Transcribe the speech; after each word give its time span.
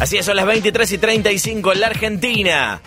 Así 0.00 0.16
es, 0.16 0.24
son 0.24 0.36
las 0.36 0.46
23 0.46 0.92
y 0.92 0.96
35 0.96 1.74
en 1.74 1.80
la 1.80 1.88
Argentina. 1.88 2.80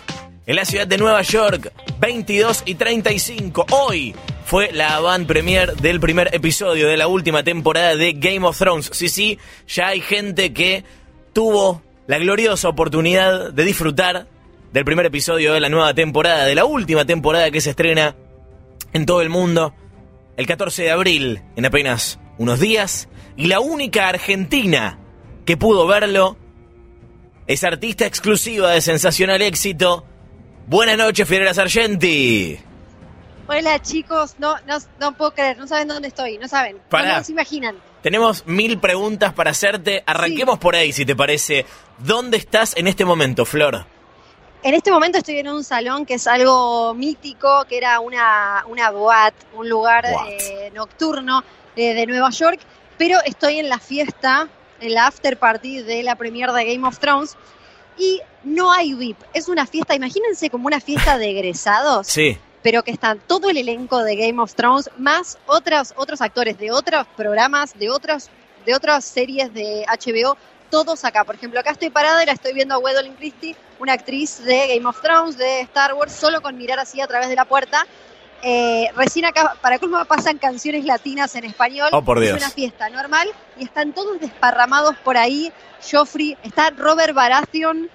En 0.46 0.56
la 0.56 0.64
ciudad 0.64 0.84
de 0.84 0.98
Nueva 0.98 1.22
York, 1.22 1.72
22 2.00 2.64
y 2.66 2.74
35. 2.74 3.66
Hoy 3.70 4.16
fue 4.44 4.72
la 4.72 4.96
avant 4.96 5.24
premier 5.24 5.76
del 5.76 6.00
primer 6.00 6.34
episodio 6.34 6.88
de 6.88 6.96
la 6.96 7.06
última 7.06 7.44
temporada 7.44 7.94
de 7.94 8.14
Game 8.14 8.44
of 8.44 8.58
Thrones. 8.58 8.90
Sí, 8.92 9.08
sí, 9.08 9.38
ya 9.68 9.86
hay 9.86 10.00
gente 10.00 10.52
que 10.52 10.82
tuvo 11.32 11.82
la 12.08 12.18
gloriosa 12.18 12.68
oportunidad 12.68 13.52
de 13.52 13.62
disfrutar 13.62 14.26
del 14.72 14.84
primer 14.84 15.06
episodio 15.06 15.52
de 15.52 15.60
la 15.60 15.68
nueva 15.68 15.94
temporada, 15.94 16.46
de 16.46 16.56
la 16.56 16.64
última 16.64 17.04
temporada 17.04 17.52
que 17.52 17.60
se 17.60 17.70
estrena 17.70 18.16
en 18.92 19.06
todo 19.06 19.22
el 19.22 19.28
mundo 19.28 19.72
el 20.36 20.48
14 20.48 20.82
de 20.82 20.90
abril, 20.90 21.42
en 21.54 21.64
apenas 21.64 22.18
unos 22.38 22.58
días. 22.58 23.08
Y 23.36 23.46
la 23.46 23.60
única 23.60 24.08
argentina 24.08 24.98
que 25.44 25.56
pudo 25.56 25.86
verlo 25.86 26.38
es 27.46 27.64
artista 27.64 28.06
exclusiva 28.06 28.70
de 28.70 28.80
sensacional 28.80 29.42
éxito. 29.42 30.04
Buenas 30.66 30.96
noches, 30.96 31.28
Fiorella 31.28 31.54
Sargenti. 31.54 32.58
Hola 33.46 33.80
chicos, 33.82 34.36
no, 34.38 34.56
no, 34.66 34.78
no 34.98 35.16
puedo 35.16 35.34
creer, 35.34 35.58
no 35.58 35.66
saben 35.66 35.88
dónde 35.88 36.08
estoy, 36.08 36.38
no 36.38 36.48
saben, 36.48 36.78
Pará. 36.88 37.18
no 37.18 37.24
se 37.24 37.32
imaginan. 37.32 37.76
Tenemos 38.02 38.46
mil 38.46 38.78
preguntas 38.78 39.34
para 39.34 39.50
hacerte. 39.50 40.02
Arranquemos 40.06 40.58
por 40.58 40.76
ahí, 40.76 40.92
si 40.92 41.04
te 41.04 41.14
parece. 41.14 41.66
¿Dónde 41.98 42.36
estás 42.38 42.76
en 42.76 42.86
este 42.86 43.04
momento, 43.04 43.44
Flor? 43.44 43.86
En 44.62 44.74
este 44.74 44.90
momento 44.90 45.18
estoy 45.18 45.38
en 45.38 45.48
un 45.48 45.62
salón 45.62 46.06
que 46.06 46.14
es 46.14 46.26
algo 46.26 46.94
mítico, 46.94 47.66
que 47.68 47.76
era 47.76 48.00
una, 48.00 48.64
una 48.66 48.90
boat, 48.90 49.34
un 49.54 49.68
lugar 49.68 50.06
eh, 50.06 50.70
nocturno 50.74 51.44
eh, 51.76 51.92
de 51.92 52.06
Nueva 52.06 52.30
York, 52.30 52.60
pero 52.96 53.18
estoy 53.26 53.58
en 53.58 53.68
la 53.68 53.78
fiesta, 53.78 54.48
en 54.84 54.94
la 54.94 55.06
after 55.06 55.38
party 55.38 55.82
de 55.82 56.02
la 56.02 56.16
premiere 56.16 56.52
de 56.52 56.64
Game 56.64 56.86
of 56.86 56.98
Thrones 56.98 57.36
y 57.96 58.20
no 58.42 58.72
hay 58.72 58.94
VIP, 58.94 59.16
es 59.32 59.48
una 59.48 59.66
fiesta, 59.66 59.94
imagínense 59.94 60.50
como 60.50 60.66
una 60.66 60.80
fiesta 60.80 61.16
de 61.18 61.30
egresados. 61.30 62.06
Sí. 62.06 62.38
pero 62.62 62.82
que 62.82 62.90
está 62.92 63.14
todo 63.14 63.50
el 63.50 63.58
elenco 63.58 64.02
de 64.02 64.16
Game 64.16 64.40
of 64.40 64.54
Thrones, 64.54 64.88
más 64.96 65.36
otros, 65.46 65.92
otros 65.96 66.22
actores 66.22 66.58
de 66.58 66.72
otros 66.72 67.06
programas, 67.14 67.78
de 67.78 67.90
otras, 67.90 68.30
de 68.64 68.74
otras 68.74 69.04
series 69.04 69.52
de 69.52 69.84
HBO, 69.86 70.38
todos 70.70 71.04
acá. 71.04 71.24
Por 71.24 71.34
ejemplo, 71.34 71.60
acá 71.60 71.72
estoy 71.72 71.90
parada 71.90 72.22
y 72.22 72.26
la 72.26 72.32
estoy 72.32 72.54
viendo 72.54 72.74
a 72.74 72.78
Gwendolyn 72.78 73.16
Christie, 73.16 73.54
una 73.78 73.92
actriz 73.92 74.42
de 74.42 74.74
Game 74.74 74.88
of 74.88 74.98
Thrones, 75.02 75.36
de 75.36 75.60
Star 75.60 75.92
Wars, 75.92 76.12
solo 76.12 76.40
con 76.40 76.56
mirar 76.56 76.78
así 76.78 77.02
a 77.02 77.06
través 77.06 77.28
de 77.28 77.36
la 77.36 77.44
puerta. 77.44 77.86
Eh, 78.42 78.90
recién 78.94 79.24
acá, 79.24 79.56
para 79.60 79.78
colmo, 79.78 80.04
pasan 80.04 80.38
canciones 80.38 80.84
latinas 80.84 81.34
en 81.34 81.44
español. 81.44 81.88
Oh, 81.92 82.02
por 82.02 82.20
Dios. 82.20 82.36
Es 82.36 82.42
una 82.42 82.50
fiesta 82.50 82.88
normal 82.90 83.28
y 83.58 83.64
están 83.64 83.92
todos 83.92 84.20
desparramados 84.20 84.96
por 84.98 85.16
ahí. 85.16 85.52
Joffrey, 85.90 86.36
está 86.42 86.70
Robert 86.70 87.14
Baratheon, 87.14 87.88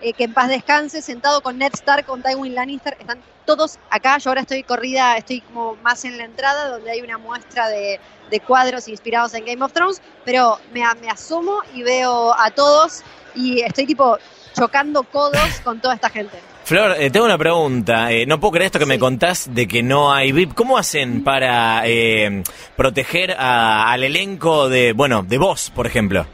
eh, 0.00 0.12
que 0.12 0.24
en 0.24 0.32
paz 0.32 0.48
descanse, 0.48 1.02
sentado 1.02 1.42
con 1.42 1.58
Ned 1.58 1.72
Stark, 1.74 2.06
con 2.06 2.22
Tywin 2.22 2.54
Lannister, 2.54 2.96
están 3.00 3.20
todos 3.44 3.78
acá. 3.90 4.18
Yo 4.18 4.30
ahora 4.30 4.42
estoy 4.42 4.62
corrida, 4.62 5.16
estoy 5.16 5.40
como 5.40 5.76
más 5.76 6.04
en 6.04 6.16
la 6.18 6.24
entrada, 6.24 6.68
donde 6.68 6.90
hay 6.90 7.00
una 7.00 7.18
muestra 7.18 7.68
de, 7.68 8.00
de 8.30 8.40
cuadros 8.40 8.88
inspirados 8.88 9.34
en 9.34 9.44
Game 9.44 9.64
of 9.64 9.72
Thrones, 9.72 10.00
pero 10.24 10.58
me, 10.72 10.82
me 11.00 11.10
asomo 11.10 11.60
y 11.74 11.82
veo 11.82 12.32
a 12.38 12.50
todos 12.50 13.02
y 13.34 13.60
estoy 13.60 13.86
tipo 13.86 14.18
chocando 14.54 15.02
codos 15.02 15.60
con 15.64 15.80
toda 15.80 15.94
esta 15.94 16.08
gente. 16.08 16.38
Flor, 16.70 16.94
eh, 17.00 17.10
tengo 17.10 17.26
una 17.26 17.36
pregunta. 17.36 18.12
Eh, 18.12 18.26
no 18.26 18.38
puedo 18.38 18.52
creer 18.52 18.66
esto 18.66 18.78
que 18.78 18.86
me 18.86 18.96
contás 18.96 19.52
de 19.52 19.66
que 19.66 19.82
no 19.82 20.12
hay 20.12 20.30
VIP. 20.30 20.54
¿Cómo 20.54 20.78
hacen 20.78 21.24
para 21.24 21.82
eh, 21.84 22.44
proteger 22.76 23.32
a- 23.36 23.90
al 23.90 24.04
elenco 24.04 24.68
de, 24.68 24.92
bueno, 24.92 25.24
de 25.24 25.36
vos, 25.36 25.72
por 25.74 25.88
ejemplo? 25.88 26.24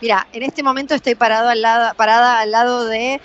Mira, 0.00 0.26
en 0.32 0.42
este 0.42 0.64
momento 0.64 0.96
estoy 0.96 1.14
parado 1.14 1.48
al 1.50 1.62
lado, 1.62 1.94
parada 1.94 2.40
al 2.40 2.50
lado 2.50 2.84
de 2.86 3.20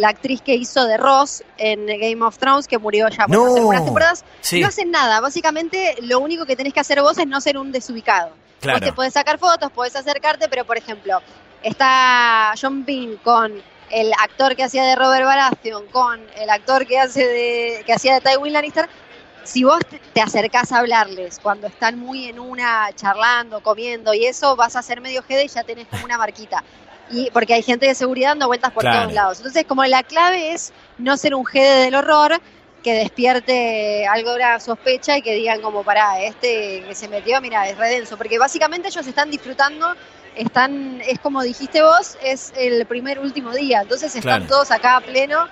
la 0.00 0.08
actriz 0.08 0.40
que 0.40 0.54
hizo 0.54 0.86
de 0.86 0.96
Ross 0.96 1.44
en 1.58 1.84
Game 1.86 2.22
of 2.24 2.38
Thrones, 2.38 2.66
que 2.66 2.78
murió 2.78 3.10
ya 3.10 3.26
por 3.26 3.36
No. 3.36 3.54
algunas 3.54 3.84
temporadas. 3.84 4.24
Sí, 4.40 4.62
No 4.62 4.68
hacen 4.68 4.90
nada, 4.90 5.20
básicamente 5.20 5.94
lo 6.00 6.20
único 6.20 6.46
que 6.46 6.56
tenés 6.56 6.72
que 6.72 6.80
hacer 6.80 7.02
vos 7.02 7.18
es 7.18 7.26
no 7.26 7.38
ser 7.42 7.58
un 7.58 7.70
desubicado. 7.70 8.28
Vos 8.30 8.36
te 8.60 8.66
claro. 8.78 8.94
podés 8.94 9.12
sacar 9.12 9.38
fotos, 9.38 9.70
podés 9.72 9.94
acercarte, 9.94 10.48
pero 10.48 10.64
por 10.64 10.78
ejemplo, 10.78 11.20
está 11.62 12.54
John 12.60 12.82
Bean 12.86 13.16
con 13.22 13.52
el 13.90 14.12
actor 14.22 14.56
que 14.56 14.64
hacía 14.64 14.84
de 14.84 14.96
Robert 14.96 15.24
Baratheon, 15.24 15.86
con 15.88 16.20
el 16.36 16.50
actor 16.50 16.86
que 16.86 16.98
hace 16.98 17.26
de 17.26 17.82
que 17.84 17.92
hacía 17.92 18.14
de 18.14 18.20
Tywin 18.20 18.52
Lannister. 18.52 18.88
Si 19.42 19.64
vos 19.64 19.78
te- 20.12 20.20
acercás 20.20 20.70
a 20.70 20.78
hablarles 20.78 21.38
cuando 21.42 21.66
están 21.66 21.98
muy 21.98 22.26
en 22.26 22.38
una 22.38 22.90
charlando, 22.94 23.60
comiendo 23.62 24.12
y 24.14 24.26
eso, 24.26 24.54
vas 24.54 24.76
a 24.76 24.82
ser 24.82 25.00
medio 25.00 25.22
jede 25.22 25.44
y 25.44 25.48
ya 25.48 25.64
tenés 25.64 25.88
como 25.88 26.04
una 26.04 26.18
marquita. 26.18 26.62
Y 27.10 27.30
porque 27.30 27.54
hay 27.54 27.62
gente 27.62 27.86
de 27.86 27.94
seguridad 27.94 28.30
dando 28.30 28.46
vueltas 28.46 28.70
por 28.70 28.82
Claro. 28.82 29.00
todos 29.00 29.12
lados. 29.14 29.38
Entonces, 29.38 29.64
como 29.66 29.84
la 29.86 30.02
clave 30.04 30.52
es 30.52 30.72
no 30.98 31.16
ser 31.16 31.34
un 31.34 31.44
jede 31.46 31.84
del 31.86 31.94
horror, 31.96 32.40
que 32.82 32.94
despierte 32.94 34.06
algo 34.06 34.34
de 34.34 34.60
sospecha 34.60 35.16
y 35.18 35.22
que 35.22 35.34
digan 35.34 35.60
como 35.60 35.82
para 35.84 36.20
este 36.22 36.82
que 36.86 36.94
se 36.94 37.08
metió, 37.08 37.40
mira, 37.40 37.68
es 37.68 37.76
redenso, 37.76 38.16
porque 38.16 38.38
básicamente 38.38 38.88
ellos 38.88 39.06
están 39.06 39.30
disfrutando, 39.30 39.94
están, 40.34 41.00
es 41.06 41.18
como 41.18 41.42
dijiste 41.42 41.82
vos, 41.82 42.16
es 42.22 42.52
el 42.56 42.86
primer 42.86 43.18
último 43.18 43.52
día, 43.52 43.82
entonces 43.82 44.14
están 44.14 44.40
Claro. 44.40 44.46
todos 44.46 44.70
acá 44.70 44.96
a 44.96 45.00
pleno. 45.00 45.46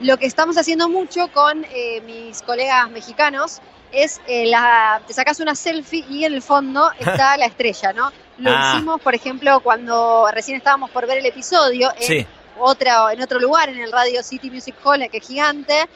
Lo 0.00 0.16
que 0.18 0.26
estamos 0.26 0.58
haciendo 0.58 0.88
mucho 0.88 1.28
con 1.32 1.64
eh, 1.72 2.00
mis 2.04 2.42
colegas 2.42 2.90
mexicanos 2.90 3.60
es 3.92 4.20
eh, 4.26 4.46
la, 4.46 5.00
te 5.06 5.14
sacas 5.14 5.40
una 5.40 5.54
selfie 5.54 6.04
y 6.10 6.24
en 6.24 6.34
el 6.34 6.42
fondo 6.42 6.90
está 6.98 7.36
la 7.36 7.46
estrella, 7.46 7.92
¿no? 7.92 8.10
Lo 8.38 8.50
Ah. 8.50 8.72
hicimos, 8.74 9.00
por 9.00 9.14
ejemplo, 9.14 9.60
cuando 9.60 10.28
recién 10.32 10.56
estábamos 10.58 10.90
por 10.90 11.06
ver 11.06 11.18
el 11.18 11.26
episodio 11.26 11.90
en 11.96 12.02
Sí. 12.02 12.26
otra, 12.58 13.12
en 13.12 13.22
otro 13.22 13.38
lugar, 13.38 13.68
en 13.70 13.78
el 13.80 13.90
Radio 13.92 14.22
City 14.22 14.50
Music 14.50 14.74
Hall, 14.84 15.08
que 15.10 15.18
es 15.18 15.26
gigante. 15.26 15.86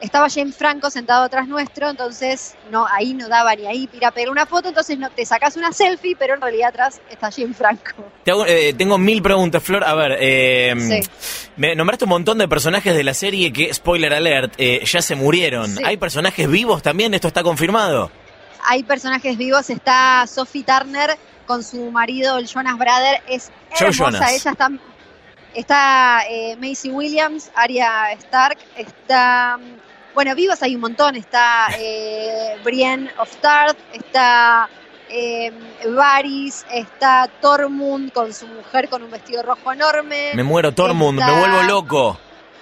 Estaba 0.00 0.28
James 0.30 0.54
Franco 0.56 0.90
sentado 0.90 1.24
atrás 1.24 1.48
nuestro, 1.48 1.90
entonces 1.90 2.54
no, 2.70 2.86
ahí 2.86 3.14
no 3.14 3.26
daba 3.28 3.56
ni 3.56 3.66
ahí 3.66 3.88
ir 3.92 4.04
a 4.06 4.12
pegar 4.12 4.30
una 4.30 4.46
foto, 4.46 4.68
entonces 4.68 4.96
no, 4.96 5.10
te 5.10 5.26
sacas 5.26 5.56
una 5.56 5.72
selfie, 5.72 6.14
pero 6.16 6.34
en 6.34 6.40
realidad 6.40 6.68
atrás 6.68 7.00
está 7.10 7.32
James 7.32 7.56
Franco. 7.56 8.04
Te 8.24 8.30
hago- 8.30 8.46
eh, 8.46 8.74
tengo 8.78 8.96
mil 8.96 9.20
preguntas, 9.22 9.60
Flor. 9.60 9.82
A 9.82 9.94
ver, 9.96 10.16
eh, 10.20 10.74
Sí. 10.78 11.10
me 11.56 11.74
nombraste 11.74 12.04
un 12.04 12.10
montón 12.10 12.38
de 12.38 12.46
personajes 12.46 12.94
de 12.94 13.02
la 13.02 13.12
serie 13.12 13.52
que, 13.52 13.74
spoiler 13.74 14.14
alert, 14.14 14.54
eh, 14.58 14.82
ya 14.84 15.02
se 15.02 15.16
murieron. 15.16 15.74
Sí. 15.76 15.82
¿Hay 15.84 15.96
personajes 15.96 16.48
vivos 16.48 16.80
también? 16.80 17.12
¿Esto 17.12 17.26
está 17.26 17.42
confirmado? 17.42 18.12
Hay 18.68 18.84
personajes 18.84 19.36
vivos, 19.36 19.68
está 19.68 20.24
Sophie 20.28 20.62
Turner 20.62 21.16
con 21.46 21.64
su 21.64 21.90
marido, 21.90 22.38
el 22.38 22.46
Jonas 22.46 22.78
Brother, 22.78 23.20
es 23.28 23.50
hermosa, 23.76 24.04
Jonas. 24.04 24.32
ella 24.32 24.50
está... 24.52 24.70
Está 25.54 26.22
Macy 26.60 26.90
Williams, 26.90 27.50
Arya 27.56 28.12
Stark, 28.12 28.58
está... 28.76 29.58
Bueno, 30.18 30.34
vivos 30.34 30.60
hay 30.64 30.74
un 30.74 30.80
montón, 30.80 31.14
está 31.14 31.68
eh, 31.78 32.56
Brienne 32.64 33.08
of 33.18 33.36
Tarth, 33.36 33.78
está 33.92 34.68
eh, 35.08 35.52
Varys, 35.94 36.66
está 36.72 37.30
Tormund 37.40 38.10
con 38.10 38.34
su 38.34 38.48
mujer 38.48 38.88
con 38.88 39.04
un 39.04 39.12
vestido 39.12 39.44
rojo 39.44 39.72
enorme. 39.72 40.32
Me 40.34 40.42
muero, 40.42 40.74
Tormund, 40.74 41.20
Está- 41.20 41.32
me 41.32 41.38
vuelvo 41.38 41.62
loco. 41.62 42.18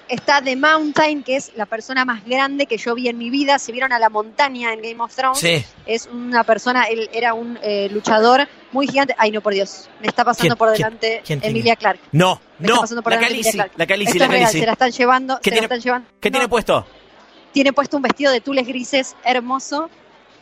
Está 0.06 0.42
The 0.42 0.54
Mountain, 0.54 1.22
que 1.22 1.36
es 1.36 1.50
la 1.56 1.64
persona 1.64 2.04
más 2.04 2.22
grande 2.26 2.66
que 2.66 2.76
yo 2.76 2.94
vi 2.94 3.08
en 3.08 3.16
mi 3.16 3.30
vida. 3.30 3.58
Se 3.58 3.72
vieron 3.72 3.90
a 3.94 3.98
la 3.98 4.10
montaña 4.10 4.74
en 4.74 4.82
Game 4.82 5.02
of 5.02 5.14
Thrones. 5.16 5.38
Sí. 5.38 5.64
Es 5.86 6.06
una 6.12 6.44
persona, 6.44 6.84
él 6.84 7.08
era 7.14 7.32
un 7.32 7.58
eh, 7.62 7.88
luchador 7.90 8.46
muy 8.70 8.86
gigante. 8.86 9.14
Ay, 9.16 9.30
no, 9.30 9.40
por 9.40 9.54
Dios. 9.54 9.88
Me 10.02 10.08
está 10.08 10.26
pasando 10.26 10.54
¿Quién? 10.54 10.58
por 10.58 10.70
delante. 10.72 11.22
Emilia 11.26 11.74
Clark. 11.74 11.98
No, 12.12 12.38
Me 12.58 12.66
está 12.66 12.74
no, 12.74 12.80
pasando 12.82 13.02
por 13.02 13.12
la 13.14 13.16
delante 13.18 13.32
Calici, 13.34 13.48
Emilia 13.48 13.64
Clark. 13.64 13.78
la 13.78 13.86
Calici, 13.86 14.10
Esto 14.10 14.18
la 14.18 14.24
es 14.26 14.30
real, 14.40 14.52
se 14.52 14.66
la 14.66 14.72
están 14.72 14.90
llevando. 14.92 15.36
¿Qué 15.38 15.44
se 15.44 15.50
tiene- 15.50 15.60
la 15.68 15.74
están 15.74 15.80
llevando. 15.80 16.08
¿Qué 16.20 16.30
tiene 16.30 16.48
puesto? 16.48 16.86
Tiene 17.52 17.72
puesto 17.72 17.96
un 17.96 18.02
vestido 18.02 18.32
de 18.32 18.40
tules 18.40 18.66
grises 18.66 19.16
hermoso 19.24 19.88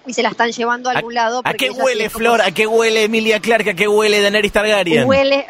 y 0.07 0.13
se 0.13 0.23
la 0.23 0.31
están 0.31 0.51
llevando 0.53 0.89
a 0.91 0.93
¿A- 0.93 0.97
algún 0.97 1.15
lado. 1.15 1.41
¿A 1.45 1.55
qué 1.55 1.71
huele, 1.71 2.11
Flor? 2.11 2.41
¿A 2.43 2.51
qué 2.51 2.67
huele 2.67 3.05
Emilia 3.05 3.41
Clark? 3.41 3.69
¿A 3.69 3.75
qué 3.75 3.89
huele 3.89 4.21
Daenerys 4.21 4.53
Targaryen? 4.53 5.07
Huele, 5.07 5.47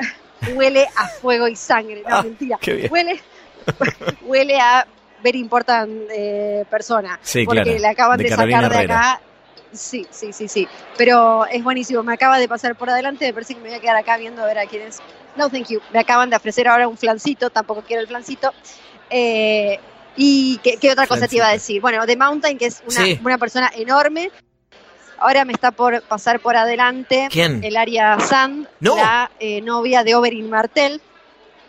huele 0.55 0.87
a 0.97 1.09
fuego 1.09 1.49
y 1.49 1.57
sangre. 1.57 2.03
No, 2.07 2.17
Ah, 2.17 2.23
mentira. 2.23 2.59
qué 2.61 2.73
bien. 2.75 2.93
Huele, 2.93 3.21
huele 4.23 4.61
a 4.61 4.87
very 5.23 5.39
important 5.41 5.91
eh, 6.11 6.65
persona. 6.71 7.19
Sí, 7.23 7.45
porque 7.45 7.63
claro, 7.63 7.79
le 7.79 7.87
acaban 7.89 8.19
de 8.19 8.29
sacar 8.29 8.69
de 8.71 8.79
acá. 8.79 9.21
Sí, 9.73 10.07
sí, 10.11 10.33
sí, 10.33 10.47
sí. 10.47 10.69
Pero 10.97 11.47
es 11.47 11.65
buenísimo. 11.65 12.03
Me 12.05 12.13
acaba 12.15 12.39
de 12.39 12.47
pasar 12.47 12.77
por 12.77 12.89
adelante. 12.91 13.27
Me 13.27 13.33
parece 13.33 13.55
que 13.55 13.61
me 13.61 13.71
voy 13.71 13.77
a 13.79 13.81
quedar 13.81 13.97
acá 13.97 14.17
viendo 14.19 14.41
a 14.43 14.47
ver 14.47 14.59
a 14.59 14.67
quién 14.67 14.83
es. 14.83 15.01
No, 15.35 15.51
thank 15.51 15.67
you. 15.69 15.81
Me 15.93 15.99
acaban 15.99 16.31
de 16.31 16.37
ofrecer 16.37 16.69
ahora 16.69 16.87
un 16.87 16.97
flancito. 16.97 17.51
Tampoco 17.51 17.83
quiero 17.85 18.01
el 18.01 18.07
flancito. 18.07 18.53
Eh, 19.11 19.81
¿Y 20.17 20.59
qué, 20.59 20.77
qué 20.77 20.93
otra 20.93 21.07
cosa 21.07 21.27
te 21.29 21.37
iba 21.37 21.49
a 21.49 21.53
decir? 21.53 21.81
Bueno, 21.81 22.05
The 22.07 22.17
Mountain, 22.17 22.57
que 22.59 22.67
es 22.67 22.83
una, 22.87 23.05
Sí. 23.05 23.21
una 23.25 23.39
persona 23.39 23.71
enorme. 23.75 24.31
Ahora 25.19 25.45
me 25.45 25.53
está 25.53 25.71
por 25.71 26.03
pasar 26.03 26.41
por 26.41 26.57
adelante 26.57 27.29
¿Quién? 27.31 27.63
el 27.65 27.77
Aria 27.77 28.19
Sand, 28.21 28.67
No. 28.81 28.97
la 28.97 29.31
eh, 29.41 29.61
novia 29.61 30.05
de 30.05 30.15
Oberyn 30.15 30.51
Martell. 30.51 31.01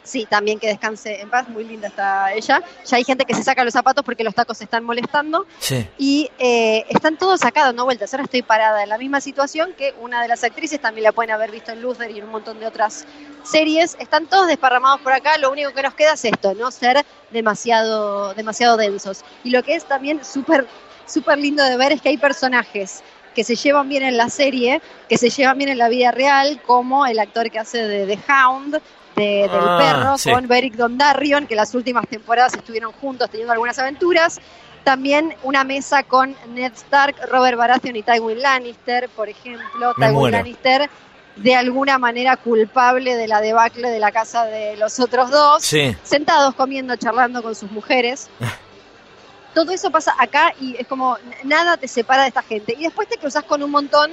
Sí, 0.05 0.25
también 0.25 0.59
que 0.59 0.67
descanse 0.67 1.19
en 1.19 1.29
paz, 1.29 1.49
muy 1.49 1.65
linda 1.65 1.89
está 1.89 2.31
ella. 2.31 2.61
Ya 2.85 2.97
hay 2.97 3.03
gente 3.03 3.25
que 3.25 3.33
se 3.33 3.43
saca 3.43 3.63
los 3.65 3.73
zapatos 3.73 4.05
porque 4.05 4.23
los 4.23 4.33
tacos 4.33 4.57
se 4.57 4.63
están 4.63 4.83
molestando. 4.83 5.45
Sí. 5.59 5.85
Y 5.97 6.31
eh, 6.39 6.85
están 6.89 7.17
todos 7.17 7.41
sacados, 7.41 7.75
no 7.75 7.83
vueltas. 7.83 8.13
Ahora 8.13 8.23
estoy 8.23 8.43
parada 8.43 8.83
en 8.83 8.89
la 8.89 8.97
misma 8.97 9.19
situación 9.19 9.73
que 9.77 9.93
una 9.99 10.21
de 10.21 10.27
las 10.27 10.43
actrices, 10.43 10.79
también 10.79 11.03
la 11.03 11.11
pueden 11.11 11.31
haber 11.31 11.51
visto 11.51 11.71
en 11.71 11.81
Luther 11.81 12.09
y 12.11 12.19
en 12.19 12.25
un 12.25 12.31
montón 12.31 12.59
de 12.59 12.67
otras 12.67 13.05
series. 13.43 13.97
Están 13.99 14.27
todos 14.27 14.47
desparramados 14.47 15.01
por 15.01 15.11
acá, 15.11 15.37
lo 15.37 15.51
único 15.51 15.73
que 15.73 15.81
nos 15.81 15.95
queda 15.95 16.13
es 16.13 16.23
esto, 16.23 16.53
no 16.53 16.71
ser 16.71 17.05
demasiado, 17.31 18.33
demasiado 18.33 18.77
densos. 18.77 19.25
Y 19.43 19.49
lo 19.49 19.63
que 19.63 19.75
es 19.75 19.85
también 19.85 20.23
súper 20.23 20.65
súper 21.05 21.37
lindo 21.37 21.63
de 21.63 21.77
ver 21.77 21.91
es 21.91 22.01
que 22.01 22.09
hay 22.09 22.17
personajes 22.17 23.03
que 23.33 23.43
se 23.43 23.55
llevan 23.55 23.89
bien 23.89 24.03
en 24.03 24.17
la 24.17 24.29
serie, 24.29 24.81
que 25.09 25.17
se 25.17 25.29
llevan 25.29 25.57
bien 25.57 25.69
en 25.69 25.77
la 25.77 25.89
vida 25.89 26.11
real, 26.11 26.61
como 26.65 27.05
el 27.05 27.19
actor 27.19 27.51
que 27.51 27.59
hace 27.59 27.79
de 27.79 28.07
The 28.07 28.31
Hound, 28.31 28.81
de- 29.15 29.47
del 29.49 29.49
Ah, 29.51 29.77
perro, 29.79 30.17
sí. 30.17 30.31
con 30.31 30.47
Beric 30.47 30.75
Dondarrion, 30.75 31.47
que 31.47 31.55
las 31.55 31.73
últimas 31.75 32.07
temporadas 32.07 32.53
estuvieron 32.53 32.91
juntos 32.93 33.29
teniendo 33.29 33.53
algunas 33.53 33.77
aventuras. 33.79 34.39
También 34.83 35.33
una 35.43 35.63
mesa 35.63 36.03
con 36.03 36.35
Ned 36.49 36.73
Stark, 36.73 37.15
Robert 37.29 37.57
Baratheon 37.57 37.95
y 37.95 38.03
Tywin 38.03 38.39
Lannister, 38.41 39.09
por 39.09 39.29
ejemplo. 39.29 39.93
Me 39.97 40.05
Tywin 40.07 40.13
muero. 40.19 40.37
Lannister, 40.37 40.89
de 41.37 41.55
alguna 41.55 41.97
manera 41.97 42.37
culpable 42.37 43.15
de 43.15 43.27
la 43.27 43.41
debacle 43.41 43.89
de 43.89 43.99
la 43.99 44.11
casa 44.11 44.45
de 44.45 44.77
los 44.77 44.99
otros 44.99 45.31
dos 45.31 45.63
Sí. 45.63 45.95
sentados 46.03 46.53
comiendo, 46.55 46.95
charlando 46.97 47.41
con 47.41 47.55
sus 47.55 47.71
mujeres. 47.71 48.29
Todo 49.53 49.71
eso 49.71 49.89
pasa 49.89 50.13
acá 50.19 50.53
y 50.59 50.75
es 50.77 50.85
como 50.85 51.17
nada 51.45 51.77
te 51.77 51.87
separa 51.87 52.23
de 52.23 52.27
esta 52.27 52.41
gente. 52.43 52.75
Y 52.77 52.83
después 52.83 53.07
te 53.07 53.17
cruzas 53.17 53.43
con 53.45 53.63
un 53.63 53.71
montón 53.71 54.11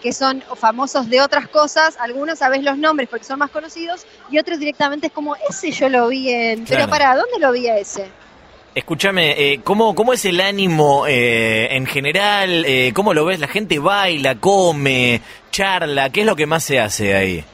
que 0.00 0.12
son 0.12 0.42
famosos 0.56 1.08
de 1.08 1.20
otras 1.20 1.48
cosas, 1.48 1.96
algunos 2.00 2.38
sabes 2.38 2.62
los 2.62 2.78
nombres 2.78 3.08
porque 3.08 3.24
son 3.24 3.38
más 3.38 3.50
conocidos 3.50 4.06
y 4.30 4.38
otros 4.38 4.58
directamente 4.58 5.08
es 5.08 5.12
como, 5.12 5.36
ese 5.48 5.70
yo 5.70 5.88
lo 5.88 6.08
vi 6.08 6.30
en... 6.30 6.64
Claro. 6.64 6.86
Pero 6.86 6.90
para, 6.90 7.16
¿dónde 7.16 7.38
lo 7.38 7.52
vi 7.52 7.68
a 7.68 7.78
ese? 7.78 8.06
Escúchame, 8.74 9.32
eh, 9.32 9.60
¿cómo, 9.64 9.94
¿cómo 9.96 10.12
es 10.12 10.24
el 10.24 10.40
ánimo 10.40 11.06
eh, 11.06 11.74
en 11.74 11.86
general? 11.86 12.64
Eh, 12.64 12.92
¿Cómo 12.94 13.14
lo 13.14 13.24
ves? 13.24 13.40
¿La 13.40 13.48
gente 13.48 13.80
baila, 13.80 14.36
come, 14.36 15.20
charla? 15.50 16.10
¿Qué 16.10 16.20
es 16.20 16.26
lo 16.26 16.36
que 16.36 16.46
más 16.46 16.62
se 16.62 16.78
hace 16.78 17.14
ahí? 17.16 17.44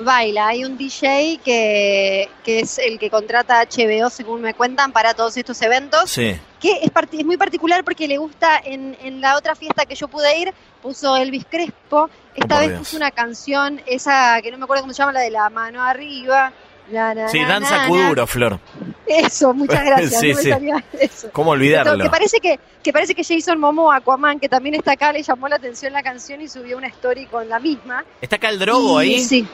Baila, 0.00 0.48
hay 0.48 0.64
un 0.64 0.76
DJ 0.76 1.38
que, 1.44 2.28
que 2.44 2.60
es 2.60 2.78
el 2.78 2.98
que 2.98 3.08
contrata 3.08 3.62
HBO, 3.64 4.10
según 4.10 4.40
me 4.40 4.54
cuentan, 4.54 4.90
para 4.90 5.14
todos 5.14 5.36
estos 5.36 5.62
eventos. 5.62 6.10
Sí. 6.10 6.34
Que 6.62 6.72
es, 6.82 6.90
es 7.12 7.24
muy 7.26 7.36
particular 7.36 7.82
porque 7.84 8.08
le 8.08 8.16
gusta 8.16 8.58
en, 8.64 8.96
en 9.02 9.20
la 9.20 9.36
otra 9.36 9.54
fiesta 9.56 9.84
que 9.84 9.94
yo 9.96 10.08
pude 10.08 10.38
ir, 10.38 10.54
puso 10.80 11.16
Elvis 11.16 11.44
Crespo, 11.50 12.08
esta 12.34 12.56
Oh, 12.56 12.60
vez 12.60 12.68
Dios. 12.68 12.78
puso 12.78 12.96
una 12.96 13.10
canción, 13.10 13.82
esa 13.84 14.40
que 14.40 14.50
no 14.52 14.56
me 14.58 14.64
acuerdo 14.64 14.84
cómo 14.84 14.94
se 14.94 14.98
llama, 15.02 15.12
la 15.12 15.20
de 15.20 15.30
la 15.30 15.50
mano 15.50 15.82
arriba. 15.82 16.52
la, 16.90 17.14
na, 17.14 17.28
Sí, 17.28 17.40
na, 17.40 17.48
danza 17.48 17.76
na, 17.78 17.88
kuduro, 17.88 18.26
Flor. 18.26 18.60
Eso, 19.06 19.52
muchas 19.52 19.84
gracias. 19.84 20.20
Sí, 20.20 20.30
no 20.30 20.36
me 20.36 20.42
sí. 20.42 20.50
salía 20.50 20.84
eso. 21.00 21.30
¿Cómo 21.32 21.50
Que 21.50 21.56
olvidarlo? 21.56 22.10
parece 22.10 22.38
que, 22.40 22.58
que 22.82 22.92
parece 22.92 23.14
que 23.14 23.24
Jason 23.24 23.58
Momoa, 23.58 23.96
Aquaman, 23.96 24.38
que 24.40 24.48
también 24.48 24.74
está 24.76 24.92
acá, 24.92 25.12
le 25.12 25.22
llamó 25.22 25.48
la 25.48 25.56
atención 25.56 25.92
la 25.92 26.02
canción 26.02 26.40
y 26.40 26.48
subió 26.48 26.76
una 26.78 26.86
story 26.88 27.26
con 27.26 27.48
la 27.48 27.58
misma. 27.58 28.04
¿Está 28.20 28.36
acá 28.36 28.48
el 28.48 28.58
drogo 28.58 29.02
Y 29.02 29.14
ahí? 29.14 29.20
Sí, 29.24 29.46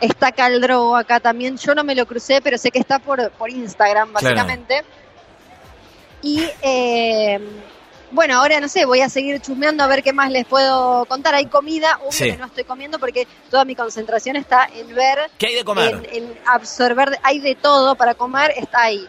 está 0.00 0.28
acá 0.28 0.48
el 0.48 0.60
drogo 0.60 0.96
acá 0.96 1.20
también. 1.20 1.56
Yo 1.56 1.74
no 1.74 1.84
me 1.84 1.94
lo 1.94 2.04
crucé, 2.06 2.40
pero 2.42 2.58
sé 2.58 2.70
que 2.70 2.78
está 2.78 2.98
por, 2.98 3.30
por 3.32 3.48
Instagram, 3.50 4.12
Claro. 4.14 4.36
Y 6.22 6.44
eh, 6.62 7.38
bueno, 8.10 8.38
ahora 8.38 8.60
no 8.60 8.68
sé, 8.68 8.84
voy 8.86 9.00
a 9.00 9.08
seguir 9.08 9.40
chusmeando 9.40 9.84
a 9.84 9.86
ver 9.86 10.02
qué 10.02 10.12
más 10.12 10.30
les 10.30 10.46
puedo 10.46 11.04
contar. 11.06 11.34
Hay 11.34 11.46
comida, 11.46 11.98
obvio 12.00 12.12
Sí. 12.12 12.30
que 12.32 12.36
no 12.38 12.46
estoy 12.46 12.64
comiendo 12.64 12.98
porque 12.98 13.26
toda 13.50 13.64
mi 13.64 13.74
concentración 13.74 14.36
está 14.36 14.68
en 14.74 14.94
ver, 14.94 15.30
¿Qué 15.38 15.48
hay 15.48 15.54
de 15.56 15.64
comer? 15.64 16.08
en, 16.12 16.24
en 16.24 16.38
absorber. 16.46 17.18
Hay 17.22 17.38
de 17.40 17.54
todo 17.54 17.94
para 17.94 18.14
comer, 18.14 18.52
está 18.56 18.82
ahí. 18.84 19.06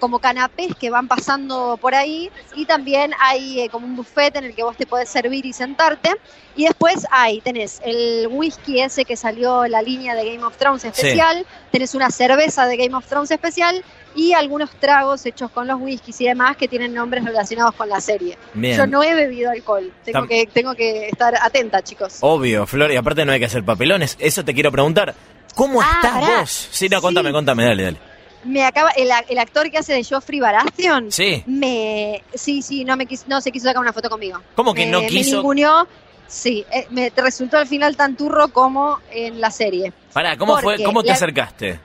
Como 0.00 0.18
canapés 0.18 0.74
que 0.78 0.90
van 0.90 1.08
pasando 1.08 1.78
por 1.80 1.94
ahí 1.94 2.30
y 2.54 2.66
también 2.66 3.12
hay 3.20 3.60
eh, 3.62 3.68
como 3.70 3.86
un 3.86 3.96
buffet 3.96 4.36
en 4.36 4.44
el 4.44 4.54
que 4.54 4.62
vos 4.62 4.76
te 4.76 4.84
podés 4.86 5.08
servir 5.08 5.46
y 5.46 5.52
sentarte. 5.54 6.14
Y 6.56 6.64
después 6.66 7.06
hay, 7.10 7.40
tenés 7.40 7.80
el 7.84 8.28
whisky 8.30 8.80
ese 8.80 9.04
que 9.06 9.16
salió 9.16 9.66
la 9.66 9.80
línea 9.80 10.14
de 10.14 10.24
Game 10.30 10.44
of 10.44 10.56
Thrones 10.58 10.84
especial, 10.84 11.46
tenés 11.70 11.94
una 11.94 12.10
cerveza 12.10 12.66
de 12.66 12.76
Game 12.76 12.94
of 12.94 13.06
Thrones 13.06 13.30
especial 13.30 13.82
y 14.14 14.32
algunos 14.32 14.70
tragos 14.72 15.24
hechos 15.26 15.50
con 15.50 15.66
los 15.66 15.80
whiskies 15.80 16.20
y 16.20 16.24
demás 16.26 16.56
que 16.56 16.68
tienen 16.68 16.92
nombres 16.94 17.24
relacionados 17.24 17.74
con 17.74 17.88
la 17.88 18.00
serie. 18.00 18.36
Bien. 18.54 18.76
Yo 18.76 18.86
no 18.86 19.02
he 19.02 19.14
bebido 19.14 19.50
alcohol, 19.50 19.92
tengo 20.04 20.20
Tam- 20.20 20.28
que, 20.28 20.46
tengo 20.52 20.74
que 20.74 21.08
estar 21.08 21.34
atenta, 21.40 21.82
chicos. 21.82 22.18
Obvio, 22.20 22.66
Flor, 22.66 22.90
y 22.92 22.96
aparte 22.96 23.24
no 23.24 23.32
hay 23.32 23.38
que 23.38 23.46
hacer 23.46 23.64
papelones. 23.64 24.16
Eso 24.18 24.44
te 24.44 24.54
quiero 24.54 24.72
preguntar. 24.72 25.14
¿Cómo 25.54 25.80
Ah, 25.80 25.92
estás 25.96 26.12
pará. 26.20 26.40
vos? 26.40 26.68
Sí, 26.70 26.88
no, 26.88 26.98
Sí. 26.98 27.02
contame, 27.02 27.32
contame, 27.32 27.64
dale, 27.64 27.82
dale. 27.82 27.98
Me 28.44 28.64
acaba, 28.64 28.90
el, 28.90 29.08
el 29.28 29.38
actor 29.38 29.68
que 29.70 29.78
hace 29.78 29.92
de 29.92 30.04
Joffrey 30.04 30.38
Baratheon, 30.38 31.10
Sí. 31.10 31.42
me, 31.46 32.22
sí, 32.34 32.62
sí, 32.62 32.84
no 32.84 32.96
me 32.96 33.06
quis- 33.06 33.24
no 33.26 33.40
se 33.40 33.50
quiso 33.50 33.66
sacar 33.66 33.80
una 33.82 33.92
foto 33.92 34.08
conmigo. 34.08 34.38
¿Cómo 34.54 34.72
que 34.74 34.86
Me- 34.86 34.92
no 34.92 35.00
Me 35.00 35.08
quiso? 35.08 35.36
ninguneó, 35.36 35.88
sí, 36.28 36.64
eh, 36.72 36.86
me 36.90 37.10
resultó 37.16 37.58
al 37.58 37.66
final 37.66 37.96
tan 37.96 38.16
turro 38.16 38.48
como 38.48 39.00
en 39.10 39.40
la 39.40 39.50
serie. 39.50 39.92
Pará, 40.12 40.36
¿cómo 40.36 40.56
fue? 40.58 40.80
¿Cómo 40.84 41.02
te 41.02 41.08
la- 41.08 41.14
acercaste? 41.14 41.80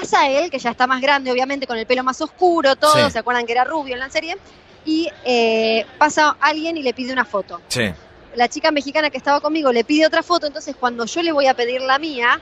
Pasa 0.00 0.28
él, 0.28 0.50
que 0.50 0.58
ya 0.58 0.70
está 0.70 0.86
más 0.86 1.00
grande, 1.00 1.30
obviamente, 1.32 1.66
con 1.66 1.76
el 1.76 1.86
pelo 1.86 2.04
más 2.04 2.20
oscuro, 2.20 2.76
todo, 2.76 3.04
Sí. 3.06 3.10
se 3.10 3.18
acuerdan 3.18 3.46
que 3.46 3.52
era 3.52 3.64
rubio 3.64 3.94
en 3.94 4.00
la 4.00 4.10
serie, 4.10 4.36
y 4.84 5.08
eh, 5.24 5.84
pasa 5.98 6.36
alguien 6.40 6.76
y 6.76 6.82
le 6.82 6.94
pide 6.94 7.12
una 7.12 7.24
foto. 7.24 7.60
Sí. 7.68 7.90
La 8.36 8.48
chica 8.48 8.70
mexicana 8.70 9.10
que 9.10 9.18
estaba 9.18 9.40
conmigo 9.40 9.72
le 9.72 9.84
pide 9.84 10.06
otra 10.06 10.22
foto, 10.22 10.46
entonces 10.46 10.76
cuando 10.78 11.04
yo 11.06 11.22
le 11.22 11.32
voy 11.32 11.46
a 11.46 11.54
pedir 11.54 11.80
la 11.80 11.98
mía, 11.98 12.40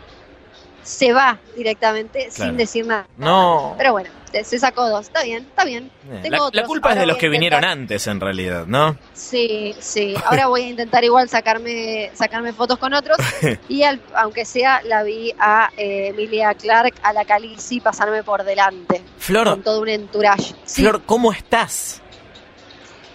se 0.86 1.12
va 1.12 1.38
directamente 1.56 2.28
Claro. 2.34 2.50
sin 2.50 2.56
decir 2.56 2.86
nada. 2.86 3.06
No. 3.16 3.74
Pero 3.76 3.90
bueno, 3.92 4.08
se, 4.44 4.58
sacó 4.58 4.88
dos, 4.88 5.06
está 5.06 5.24
bien, 5.24 5.44
está 5.44 5.64
bien. 5.64 5.90
Eh, 6.10 6.20
Tengo 6.22 6.48
La, 6.52 6.60
la 6.62 6.66
culpa 6.66 6.92
es 6.92 6.98
de 7.00 7.06
los 7.06 7.16
que 7.16 7.28
vinieron 7.28 7.64
antes, 7.64 8.06
en 8.06 8.20
realidad, 8.20 8.66
¿no? 8.66 8.96
Sí, 9.12 9.74
sí. 9.80 10.14
Ahora 10.24 10.46
voy 10.46 10.62
a 10.62 10.68
intentar 10.68 11.02
igual 11.02 11.28
sacarme 11.28 12.10
sacarme 12.14 12.52
fotos 12.52 12.78
con 12.78 12.94
otros 12.94 13.16
y 13.68 13.82
al- 13.82 14.00
aunque 14.14 14.44
sea 14.44 14.80
la 14.82 15.02
vi 15.02 15.34
a 15.40 15.70
eh, 15.76 16.08
Emilia 16.08 16.54
Clark, 16.54 16.94
a 17.02 17.12
la 17.12 17.24
Calici 17.24 17.80
pasarme 17.80 18.22
por 18.22 18.44
delante 18.44 19.02
Flor, 19.18 19.48
con 19.50 19.62
todo 19.62 19.80
un 19.80 19.88
entourage. 19.88 20.54
Sí, 20.64 20.82
Flor, 20.82 21.02
¿cómo 21.04 21.32
estás? 21.32 22.00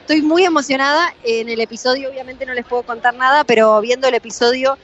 estoy 0.01 0.21
muy 0.24 0.44
emocionada 0.44 1.13
en 1.24 1.47
el 1.47 1.62
episodio, 1.62 2.09
obviamente 2.09 2.45
no 2.45 2.53
les 2.53 2.65
puedo 2.65 2.83
contar 2.83 3.13
nada, 3.13 3.45
pero 3.45 3.79
viendo 3.79 4.09
el 4.09 4.13
episodio 4.15 4.77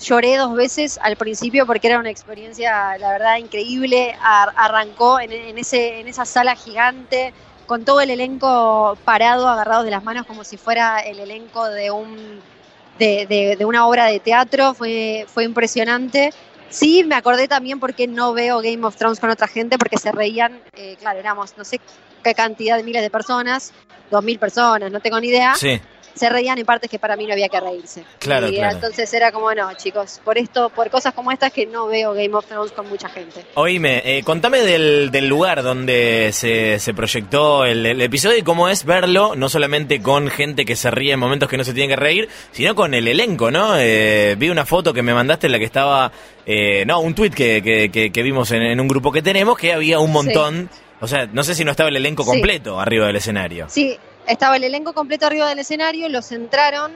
lloré 0.00 0.36
dos 0.36 0.54
veces 0.54 0.98
al 1.02 1.16
principio 1.16 1.66
porque 1.66 1.88
era 1.88 1.98
una 1.98 2.10
experiencia, 2.10 2.96
la 2.98 3.10
verdad, 3.12 3.36
increíble. 3.38 4.16
Ar- 4.22 4.52
arrancó 4.56 5.20
en, 5.20 5.32
ese, 5.58 6.00
en 6.00 6.08
esa 6.08 6.24
sala 6.24 6.54
gigante 6.56 7.32
con 7.66 7.84
todo 7.84 8.00
el 8.00 8.10
elenco 8.10 8.96
parado, 9.04 9.48
agarrados 9.48 9.84
de 9.84 9.90
las 9.90 10.02
manos 10.04 10.24
como 10.26 10.44
si 10.44 10.56
fuera 10.56 11.00
el 11.00 11.18
elenco 11.20 11.64
de 11.68 11.90
un 11.90 12.40
de, 12.98 13.26
de- 13.26 13.56
de 13.56 13.64
una 13.64 13.86
obra 13.86 14.06
de 14.06 14.20
teatro. 14.20 14.74
Fue, 14.74 15.26
fue 15.32 15.44
impresionante. 15.44 16.32
Sí, 16.70 17.02
me 17.04 17.14
acordé 17.14 17.48
también 17.48 17.80
porque 17.80 18.06
no 18.06 18.32
veo 18.34 18.60
Game 18.60 18.84
of 18.84 18.96
Thrones 18.96 19.20
con 19.20 19.30
otra 19.30 19.48
gente, 19.48 19.78
porque 19.78 19.96
se 19.96 20.12
reían, 20.12 20.60
eh, 20.76 20.96
claro, 21.00 21.18
éramos 21.18 21.56
no 21.56 21.64
sé 21.64 21.80
qué 22.22 22.34
cantidad 22.34 22.76
de 22.76 22.82
miles 22.82 23.00
de 23.02 23.08
personas, 23.10 23.72
dos 24.10 24.22
mil 24.22 24.38
personas, 24.38 24.90
no 24.92 25.00
tengo 25.00 25.18
ni 25.20 25.28
idea 25.28 25.54
Sí. 25.54 25.80
Se 26.18 26.28
reían 26.28 26.58
en 26.58 26.66
partes 26.66 26.90
que 26.90 26.98
para 26.98 27.16
mí 27.16 27.26
no 27.26 27.32
había 27.32 27.48
que 27.48 27.60
reírse. 27.60 28.04
Claro, 28.18 28.48
y 28.48 28.56
claro. 28.56 28.74
entonces 28.74 29.12
era 29.14 29.32
como, 29.32 29.52
no, 29.54 29.72
chicos, 29.74 30.20
por 30.24 30.36
esto, 30.38 30.68
por 30.70 30.90
cosas 30.90 31.14
como 31.14 31.32
estas 31.32 31.52
que 31.52 31.66
no 31.66 31.86
veo 31.86 32.12
Game 32.14 32.34
of 32.34 32.46
Thrones 32.46 32.72
con 32.72 32.88
mucha 32.88 33.08
gente. 33.08 33.44
Oíme, 33.54 34.02
eh, 34.04 34.22
contame 34.24 34.58
del, 34.60 35.10
del 35.10 35.28
lugar 35.28 35.62
donde 35.62 36.30
se, 36.32 36.78
se 36.78 36.94
proyectó 36.94 37.64
el, 37.64 37.86
el 37.86 38.00
episodio 38.02 38.36
y 38.38 38.42
cómo 38.42 38.68
es 38.68 38.84
verlo, 38.84 39.34
no 39.36 39.48
solamente 39.48 40.02
con 40.02 40.28
gente 40.28 40.64
que 40.64 40.76
se 40.76 40.90
ríe 40.90 41.12
en 41.12 41.18
momentos 41.20 41.48
que 41.48 41.56
no 41.56 41.64
se 41.64 41.72
tienen 41.72 41.90
que 41.90 41.96
reír, 41.96 42.28
sino 42.52 42.74
con 42.74 42.94
el 42.94 43.06
elenco, 43.08 43.50
¿no? 43.50 43.78
Eh, 43.78 44.34
vi 44.38 44.50
una 44.50 44.64
foto 44.66 44.92
que 44.92 45.02
me 45.02 45.14
mandaste 45.14 45.46
en 45.46 45.52
la 45.52 45.58
que 45.58 45.64
estaba, 45.64 46.10
eh, 46.46 46.84
no, 46.86 47.00
un 47.00 47.14
tweet 47.14 47.30
que, 47.30 47.62
que, 47.62 47.90
que- 47.90 48.10
que 48.10 48.22
vimos 48.22 48.50
en, 48.50 48.62
en 48.62 48.80
un 48.80 48.88
grupo 48.88 49.12
que 49.12 49.22
tenemos, 49.22 49.56
que 49.58 49.72
había 49.72 49.98
un 50.00 50.12
montón, 50.12 50.68
o 51.00 51.06
sea, 51.06 51.26
no 51.32 51.42
sé 51.44 51.54
si 51.54 51.64
no 51.64 51.70
estaba 51.70 51.88
el 51.90 51.96
elenco 51.96 52.22
Sí. 52.24 52.30
completo 52.30 52.80
arriba 52.80 53.06
del 53.06 53.16
escenario. 53.16 53.66
Sí, 53.68 53.96
estaba 54.28 54.56
el 54.56 54.64
elenco 54.64 54.92
completo 54.92 55.26
arriba 55.26 55.48
del 55.48 55.58
escenario, 55.58 56.08
los 56.08 56.30
entraron 56.32 56.92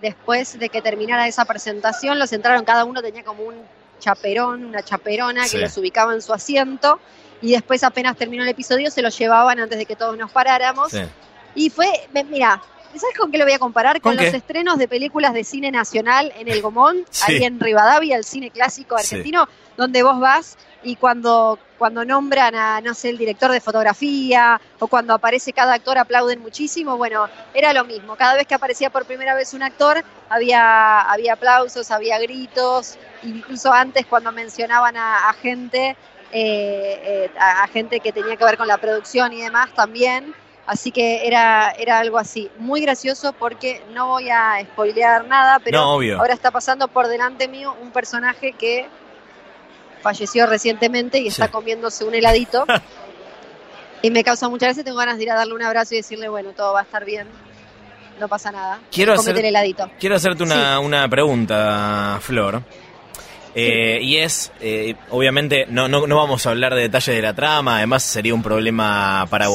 después 0.00 0.58
de 0.58 0.68
que 0.68 0.80
terminara 0.80 1.26
esa 1.26 1.44
presentación, 1.44 2.18
los 2.18 2.32
entraron, 2.32 2.64
cada 2.64 2.84
uno 2.84 3.02
tenía 3.02 3.24
como 3.24 3.42
un 3.42 3.56
chaperón, 3.98 4.64
una 4.64 4.82
chaperona 4.82 5.44
Sí. 5.44 5.56
que 5.56 5.62
los 5.62 5.76
ubicaba 5.76 6.14
en 6.14 6.22
su 6.22 6.32
asiento. 6.32 7.00
Y 7.40 7.52
después 7.52 7.82
apenas 7.84 8.16
terminó 8.16 8.42
el 8.42 8.48
episodio 8.48 8.90
se 8.90 9.02
los 9.02 9.16
llevaban 9.18 9.58
antes 9.60 9.78
de 9.78 9.86
que 9.86 9.96
todos 9.96 10.16
nos 10.16 10.30
paráramos. 10.30 10.90
Sí. 10.92 11.02
Y 11.54 11.70
fue, 11.70 11.88
mira, 12.28 12.60
¿Sabes 12.96 13.16
con 13.18 13.30
qué 13.30 13.38
lo 13.38 13.44
voy 13.44 13.52
a 13.52 13.58
comparar? 13.58 14.00
¿Con 14.00 14.16
Con, 14.16 14.24
los 14.24 14.34
estrenos 14.34 14.78
de 14.78 14.88
películas 14.88 15.34
de 15.34 15.44
cine 15.44 15.70
nacional 15.70 16.32
en 16.36 16.48
el 16.48 16.62
Gomón, 16.62 17.04
Sí. 17.10 17.32
ahí 17.32 17.44
en 17.44 17.60
Rivadavia, 17.60 18.16
el 18.16 18.24
cine 18.24 18.50
clásico 18.50 18.96
Sí. 18.98 19.04
argentino, 19.04 19.46
donde 19.76 20.02
vos 20.02 20.18
vas 20.18 20.56
y 20.82 20.96
cuando, 20.96 21.58
cuando 21.76 22.04
nombran 22.04 22.54
a, 22.54 22.80
no 22.80 22.94
sé, 22.94 23.10
el 23.10 23.18
director 23.18 23.50
de 23.50 23.60
fotografía 23.60 24.60
o 24.78 24.88
cuando 24.88 25.12
aparece 25.14 25.52
cada 25.52 25.74
actor 25.74 25.98
aplauden 25.98 26.40
muchísimo. 26.40 26.96
Bueno, 26.96 27.28
era 27.54 27.72
lo 27.72 27.84
mismo. 27.84 28.16
Cada 28.16 28.34
vez 28.34 28.46
que 28.46 28.54
aparecía 28.54 28.90
por 28.90 29.04
primera 29.04 29.34
vez 29.34 29.52
un 29.54 29.62
actor, 29.62 30.02
había, 30.28 31.00
había 31.02 31.34
aplausos, 31.34 31.90
había 31.90 32.18
gritos, 32.18 32.96
incluso 33.22 33.72
antes 33.72 34.06
cuando 34.06 34.32
mencionaban 34.32 34.96
a, 34.96 35.28
a 35.28 35.32
gente, 35.34 35.96
eh, 36.32 37.00
eh, 37.02 37.30
a, 37.38 37.64
a 37.64 37.68
gente 37.68 38.00
que 38.00 38.12
tenía 38.12 38.36
que 38.36 38.44
ver 38.44 38.56
con 38.56 38.66
la 38.66 38.78
producción 38.78 39.32
y 39.32 39.42
demás 39.42 39.72
también. 39.74 40.34
Así 40.68 40.92
que 40.92 41.26
era, 41.26 41.70
era 41.78 41.98
algo 41.98 42.18
así, 42.18 42.50
muy 42.58 42.82
gracioso 42.82 43.32
porque 43.32 43.82
no 43.94 44.06
voy 44.08 44.28
a 44.28 44.60
spoilear 44.62 45.24
nada, 45.26 45.58
pero 45.64 45.80
No, 45.80 45.94
obvio. 45.94 46.18
ahora 46.20 46.34
está 46.34 46.50
pasando 46.50 46.88
por 46.88 47.08
delante 47.08 47.48
mío 47.48 47.74
un 47.80 47.90
personaje 47.90 48.52
que 48.52 48.86
falleció 50.02 50.46
recientemente 50.46 51.18
y 51.18 51.22
Sí. 51.22 51.28
está 51.28 51.48
comiéndose 51.48 52.04
un 52.04 52.14
heladito. 52.14 52.66
y 54.02 54.10
me 54.10 54.22
causa 54.22 54.48
muchas 54.50 54.68
veces, 54.68 54.84
tengo 54.84 54.98
ganas 54.98 55.16
de 55.16 55.24
ir 55.24 55.30
a 55.30 55.36
darle 55.36 55.54
un 55.54 55.62
abrazo 55.62 55.94
y 55.94 55.98
decirle, 55.98 56.28
bueno, 56.28 56.50
todo 56.52 56.74
va 56.74 56.80
a 56.80 56.82
estar 56.82 57.04
bien, 57.04 57.26
no 58.20 58.28
pasa 58.28 58.52
nada. 58.52 58.78
Quiero 58.92 59.14
hacer- 59.14 59.38
el 59.38 59.46
heladito. 59.46 59.90
Quiero 59.98 60.16
hacerte 60.16 60.42
una, 60.42 60.80
una 60.80 61.08
pregunta, 61.08 62.18
Flor. 62.20 62.62
Eh, 63.54 64.00
Y 64.02 64.18
es, 64.18 64.52
eh, 64.60 64.94
obviamente, 65.10 65.64
no, 65.68 65.88
no, 65.88 66.06
no 66.06 66.16
vamos 66.16 66.46
a 66.46 66.50
hablar 66.50 66.74
de 66.74 66.82
detalles 66.82 67.16
de 67.16 67.22
la 67.22 67.32
trama, 67.34 67.78
además 67.78 68.02
sería 68.02 68.34
un 68.34 68.42
problema 68.42 69.26
para 69.30 69.46
Sí. 69.46 69.52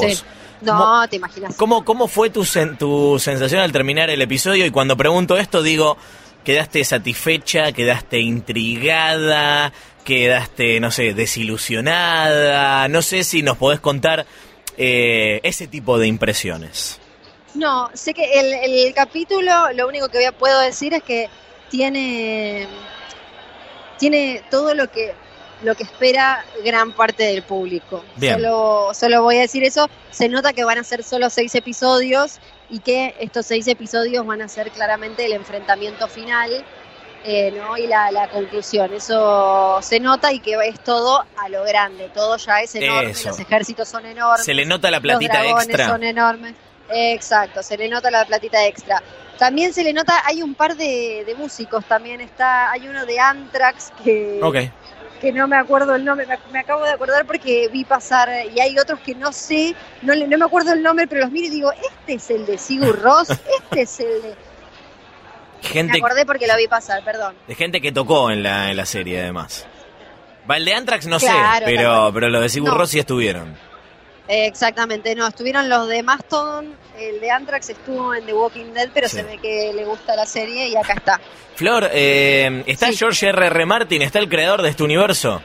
No, 0.64 0.78
¿Cómo- 0.78 1.08
te 1.10 1.16
imaginas. 1.18 1.56
¿Cómo, 1.56 1.84
cómo 1.86 2.08
fue 2.08 2.30
tu, 2.30 2.42
sen- 2.42 2.78
tu 2.78 3.20
sensación 3.20 3.62
al 3.62 3.72
terminar 3.72 4.10
el 4.10 4.22
episodio? 4.22 4.66
Y 4.66 4.72
cuando 4.72 4.96
pregunto 4.98 5.38
esto, 5.38 5.62
digo, 5.62 5.98
¿quedaste 6.44 6.84
satisfecha? 6.84 7.72
¿Quedaste 7.72 8.20
intrigada? 8.20 9.74
¿Quedaste, 10.04 10.80
no 10.80 10.92
sé, 10.92 11.14
desilusionada? 11.14 12.88
No 12.88 13.02
sé 13.02 13.24
si 13.24 13.42
nos 13.42 13.58
podés 13.58 13.80
contar 13.80 14.26
eh, 14.78 15.40
ese 15.44 15.68
tipo 15.68 15.98
de 16.00 16.08
impresiones. 16.08 17.00
No, 17.56 17.90
sé 17.94 18.14
que 18.14 18.40
el, 18.40 18.54
el 18.54 18.94
capítulo, 18.94 19.72
lo 19.74 19.88
único 19.88 20.10
que 20.10 20.18
voy 20.18 20.26
a- 20.26 20.32
puedo 20.32 20.60
decir 20.62 20.94
es 20.94 21.04
que 21.04 21.30
tiene, 21.70 22.68
tiene 24.00 24.42
todo 24.50 24.74
lo 24.74 24.90
que, 24.92 25.14
lo 25.64 25.76
que 25.76 25.84
espera 25.84 26.44
gran 26.64 26.92
parte 26.92 27.24
del 27.24 27.42
público. 27.44 28.04
Bien. 28.18 28.36
Solo, 28.36 28.92
solo 28.94 29.24
voy 29.24 29.38
a 29.38 29.42
decir 29.42 29.64
eso. 29.64 29.90
Se 30.12 30.30
nota 30.30 30.54
que 30.54 30.64
van 30.64 30.78
a 30.78 30.84
ser 30.84 31.04
solo 31.04 31.30
seis 31.30 31.56
episodios 31.56 32.40
y 32.70 32.80
que 32.80 33.16
estos 33.20 33.46
seis 33.46 33.68
episodios 33.68 34.26
van 34.26 34.42
a 34.42 34.48
ser 34.48 34.70
claramente 34.72 35.26
el 35.26 35.34
enfrentamiento 35.34 36.08
final. 36.08 36.64
eh, 37.26 37.52
¿no? 37.52 37.78
y 37.78 37.88
la, 37.88 38.12
la 38.12 38.28
conclusión, 38.28 38.94
eso 38.94 39.80
se 39.82 39.98
nota 40.02 40.34
y 40.34 40.40
que 40.42 40.56
es 40.68 40.78
todo 40.82 41.24
a 41.38 41.48
lo 41.48 41.64
grande, 41.64 42.10
todo 42.14 42.36
ya 42.36 42.60
es 42.60 42.76
enorme, 42.76 43.12
Eso. 43.12 43.30
los 43.30 43.40
ejércitos 43.40 43.88
son 43.88 44.06
enormes, 44.06 44.44
¿Se 44.46 44.54
le 44.54 44.66
nota 44.66 44.92
la 44.92 45.00
platita 45.00 45.36
los 45.36 45.44
dragones 45.44 45.68
extra? 45.70 45.88
son 45.88 46.04
enormes. 46.04 46.54
Exacto, 46.90 47.64
se 47.64 47.78
le 47.78 47.88
nota 47.88 48.12
la 48.12 48.26
platita 48.26 48.66
extra. 48.68 49.02
También 49.40 49.74
se 49.74 49.86
le 49.86 49.94
nota, 49.94 50.22
hay 50.26 50.44
un 50.44 50.54
par 50.54 50.76
de, 50.76 51.24
de 51.26 51.34
músicos 51.36 51.86
también, 51.86 52.20
está, 52.20 52.70
hay 52.72 52.90
uno 52.90 53.06
de 53.06 53.18
Anthrax 53.18 53.94
que. 54.04 54.40
Que 55.24 55.32
no 55.32 55.48
me 55.48 55.56
acuerdo 55.56 55.96
el 55.96 56.04
nombre, 56.04 56.28
me, 56.28 56.38
me 56.52 56.60
acabo 56.60 56.84
de 56.84 56.92
acordar 56.92 57.26
porque 57.26 57.70
vi 57.72 57.86
pasar, 57.86 58.30
y 58.54 58.60
hay 58.60 58.78
otros 58.78 59.00
que 59.00 59.16
no 59.16 59.32
sé, 59.32 59.74
no, 60.02 60.14
no 60.14 60.38
me 60.38 60.46
acuerdo 60.46 60.74
el 60.74 60.84
nombre, 60.84 61.08
pero 61.08 61.22
los 61.22 61.32
miro 61.32 61.48
y 61.48 61.50
digo, 61.50 61.72
este 61.72 62.16
es 62.16 62.30
el 62.30 62.46
de 62.46 62.58
Sigur 62.58 63.02
Ross, 63.02 63.30
este 63.72 63.82
es 63.82 64.00
el 64.02 64.22
de... 64.22 64.36
Me 65.64 65.70
Gente, 65.70 65.98
acordé 65.98 66.26
porque 66.26 66.46
lo 66.46 66.58
vi 66.58 66.68
pasar, 66.68 67.02
perdón. 67.06 67.36
de 67.48 67.56
gente 67.56 67.80
que 67.80 67.94
tocó 67.94 68.30
en 68.32 68.44
la, 68.44 68.70
en 68.70 68.76
la 68.76 68.86
serie, 68.86 69.22
además. 69.22 69.66
Va, 70.50 70.58
el 70.58 70.66
de 70.66 70.74
Anthrax 70.74 71.08
no 71.08 71.20
Claro, 71.20 71.66
sé, 71.66 71.74
pero, 71.74 72.12
pero 72.14 72.28
los 72.28 72.42
de 72.42 72.50
Sigur 72.50 72.70
No. 72.72 72.78
Rós 72.78 72.90
sí 72.90 73.00
estuvieron. 73.00 73.56
Eh, 74.28 74.46
exactamente, 74.46 75.14
no, 75.16 75.28
estuvieron 75.28 75.68
los 75.68 75.88
de 75.90 76.02
Mastodon, 76.02 76.74
el 76.98 77.20
de 77.20 77.30
Anthrax 77.30 77.70
estuvo 77.72 78.14
en 78.16 78.26
The 78.26 78.34
Walking 78.34 78.74
Dead, 78.74 78.90
pero 78.94 79.10
Sí. 79.10 79.18
se 79.18 79.24
ve 79.24 79.38
que 79.38 79.74
le 79.76 79.84
gusta 79.84 80.16
la 80.16 80.26
serie 80.26 80.70
y 80.70 80.76
acá 80.78 80.94
está. 80.94 81.20
Flor, 81.56 81.90
eh, 81.92 82.64
¿está 82.66 82.88
Sí. 82.88 82.96
George 82.98 83.28
R. 83.28 83.46
R. 83.48 83.66
Martin? 83.66 84.02
¿Está 84.02 84.20
el 84.20 84.30
creador 84.30 84.62
de 84.62 84.70
este 84.70 84.84
universo? 84.84 85.42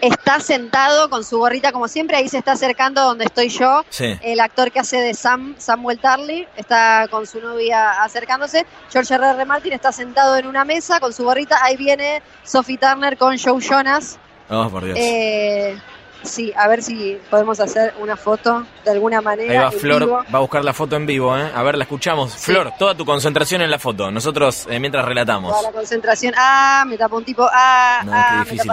Está 0.00 0.40
sentado 0.40 1.10
con 1.10 1.24
su 1.24 1.36
gorrita 1.38 1.72
como 1.72 1.86
siempre, 1.86 2.16
ahí 2.16 2.26
se 2.26 2.38
está 2.38 2.52
acercando 2.52 3.02
donde 3.02 3.26
estoy 3.26 3.50
yo. 3.50 3.84
Sí. 3.90 4.18
El 4.22 4.40
actor 4.40 4.72
que 4.72 4.80
hace 4.80 4.96
de 4.96 5.12
Sam, 5.12 5.54
Samuel 5.58 5.98
Tarly, 5.98 6.48
está 6.56 7.06
con 7.10 7.26
su 7.26 7.38
novia 7.38 8.02
acercándose. 8.02 8.64
George 8.90 9.12
R. 9.12 9.26
R. 9.32 9.44
Martin 9.44 9.74
está 9.74 9.92
sentado 9.92 10.38
en 10.38 10.46
una 10.46 10.64
mesa 10.64 11.00
con 11.00 11.12
su 11.12 11.24
gorrita. 11.24 11.62
Ahí 11.62 11.76
viene 11.76 12.22
Sophie 12.44 12.78
Turner 12.78 13.18
con 13.18 13.36
Joe 13.38 13.60
Jonas. 13.60 14.18
Oh, 14.48 14.70
por 14.70 14.84
Dios. 14.86 14.96
Eh, 14.98 15.76
sí, 16.22 16.52
a 16.56 16.68
ver 16.68 16.82
si 16.82 17.18
podemos 17.30 17.60
hacer 17.60 17.94
una 18.00 18.16
foto 18.16 18.66
de 18.84 18.90
alguna 18.90 19.20
manera. 19.20 19.52
Ahí 19.52 19.58
va 19.58 19.72
en 19.72 19.80
Flor, 19.80 20.04
vivo. 20.04 20.24
va 20.32 20.38
a 20.38 20.40
buscar 20.40 20.64
la 20.64 20.72
foto 20.72 20.96
en 20.96 21.06
vivo, 21.06 21.36
¿eh? 21.38 21.50
A 21.54 21.62
ver, 21.62 21.76
la 21.76 21.84
escuchamos. 21.84 22.34
Flor, 22.36 22.72
toda 22.78 22.94
tu 22.94 23.04
concentración 23.04 23.62
en 23.62 23.70
la 23.70 23.78
foto. 23.78 24.10
Nosotros, 24.10 24.66
eh, 24.70 24.78
mientras 24.78 25.04
relatamos. 25.04 25.50
Toda 25.52 25.62
la 25.62 25.72
concentración. 25.72 26.34
Ah, 26.36 26.84
me 26.86 26.96
tapó 26.98 27.16
un 27.16 27.24
tipo. 27.24 27.46
Ah, 27.52 28.02
No, 28.04 28.12
ah, 28.14 28.26
qué 28.44 28.50
difícil. 28.50 28.72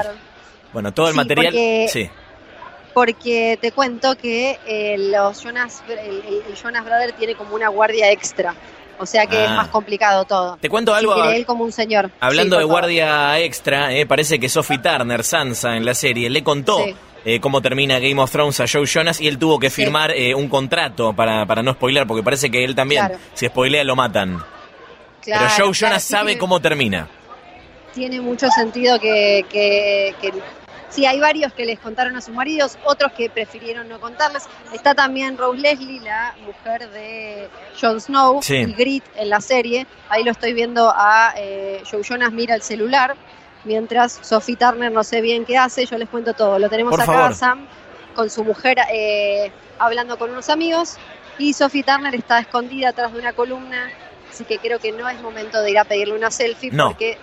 Bueno, 0.74 0.94
todo 0.94 1.08
el 1.08 1.14
Sí, 1.14 1.18
material. 1.18 1.46
porque- 1.54 1.88
Sí. 1.92 2.10
porque 2.94 3.58
te 3.62 3.72
cuento 3.72 4.16
que 4.16 4.60
eh, 4.66 4.96
los 4.98 5.42
Jonas, 5.44 5.84
el, 5.88 6.00
el- 6.00 6.44
el 6.48 6.56
Jonas 6.56 6.84
Brother 6.84 7.14
tiene 7.14 7.36
como 7.36 7.56
una 7.56 7.68
guardia 7.70 8.12
extra. 8.12 8.56
O 9.00 9.06
sea 9.06 9.28
que 9.28 9.44
es 9.44 9.50
Ah. 9.52 9.56
más 9.58 9.68
complicado 9.68 10.26
todo. 10.26 10.58
Te 10.60 10.70
cuento 10.70 10.96
algo. 10.96 11.24
él 11.26 11.46
como 11.46 11.64
un 11.64 11.72
señor. 11.72 12.10
Hablando 12.20 12.56
Sí, 12.56 12.60
de 12.62 12.66
guardia 12.66 13.38
extra, 13.40 13.94
eh, 13.94 14.08
parece 14.08 14.40
que 14.40 14.50
Sophie 14.50 14.80
Turner, 14.80 15.24
Sansa, 15.24 15.76
en 15.78 15.86
la 15.86 15.94
serie, 15.94 16.32
le 16.32 16.44
contó 16.44 16.84
Sí. 16.84 16.96
Eh, 17.30 17.40
cómo 17.42 17.62
termina 17.62 18.00
Game 18.00 18.20
of 18.22 18.32
Thrones 18.32 18.60
a 18.62 18.66
Joe 18.72 18.86
Jonas 18.86 19.20
y 19.20 19.28
él 19.28 19.38
tuvo 19.38 19.60
que 19.60 19.70
Sí. 19.70 19.82
firmar 19.84 20.12
eh, 20.12 20.34
un 20.34 20.48
contrato 20.48 21.14
para, 21.14 21.46
para 21.46 21.62
no 21.62 21.74
spoilear, 21.74 22.08
porque 22.08 22.24
parece 22.24 22.50
que 22.50 22.64
él 22.64 22.74
también, 22.74 23.06
Claro. 23.06 23.22
si 23.34 23.48
spoilea, 23.48 23.84
lo 23.84 23.96
matan. 23.96 24.38
Claro, 24.38 24.46
Pero 25.24 25.40
Joe 25.50 25.56
claro, 25.58 25.74
Jonas 25.74 26.04
sí 26.04 26.10
sabe 26.14 26.38
cómo 26.38 26.60
termina. 26.62 27.08
Tiene 27.94 28.22
mucho 28.22 28.48
sentido 28.50 29.00
que, 29.00 29.46
que, 29.50 30.16
que- 30.22 30.34
Sí, 30.90 31.06
hay 31.06 31.20
varios 31.20 31.52
que 31.52 31.66
les 31.66 31.80
contaron 31.80 32.16
a 32.16 32.22
sus 32.22 32.34
maridos, 32.34 32.78
otros 32.86 33.12
que 33.12 33.30
prefirieron 33.30 33.90
no 33.90 34.00
contarles. 34.00 34.44
Está 34.74 34.96
también 34.96 35.38
Rose 35.38 35.60
Leslie, 35.60 36.00
la 36.00 36.34
mujer 36.46 36.90
de 36.92 37.50
Jon 37.80 38.00
Snow, 38.00 38.42
Sí. 38.42 38.56
y 38.56 38.74
Grit 38.74 39.04
en 39.18 39.30
la 39.30 39.42
serie. 39.42 39.86
Ahí 40.08 40.24
lo 40.24 40.32
estoy 40.32 40.54
viendo 40.54 40.90
a 40.96 41.34
eh, 41.38 41.84
Joe 41.92 42.04
Jonas 42.04 42.32
mira 42.32 42.56
el 42.56 42.62
celular, 42.62 43.16
mientras 43.68 44.18
Sophie 44.24 44.56
Turner 44.56 44.92
no 44.92 45.04
sé 45.04 45.22
bien 45.22 45.46
qué 45.46 45.58
hace, 45.58 45.86
yo 45.86 45.98
les 45.98 46.10
cuento 46.10 46.34
todo. 46.34 46.58
Lo 46.58 46.70
tenemos 46.70 46.92
Por 46.92 47.02
acá 47.02 47.12
favor. 47.12 47.36
Sam 47.36 47.68
con 48.16 48.30
su 48.32 48.44
mujer 48.44 48.78
eh, 48.92 49.52
hablando 49.78 50.18
con 50.18 50.32
unos 50.32 50.50
amigos 50.50 50.98
y 51.38 51.54
Sophie 51.54 51.84
Turner 51.84 52.16
está 52.16 52.40
escondida 52.40 52.90
atrás 52.90 53.14
de 53.14 53.20
una 53.20 53.34
columna, 53.34 53.92
así 54.32 54.44
que 54.44 54.58
creo 54.58 54.80
que 54.80 54.92
no 54.92 55.08
es 55.08 55.22
momento 55.22 55.62
de 55.62 55.70
ir 55.72 55.78
a 55.78 55.84
pedirle 55.86 56.16
una 56.16 56.32
selfie 56.32 56.72
No. 56.72 56.88
porque 56.88 57.18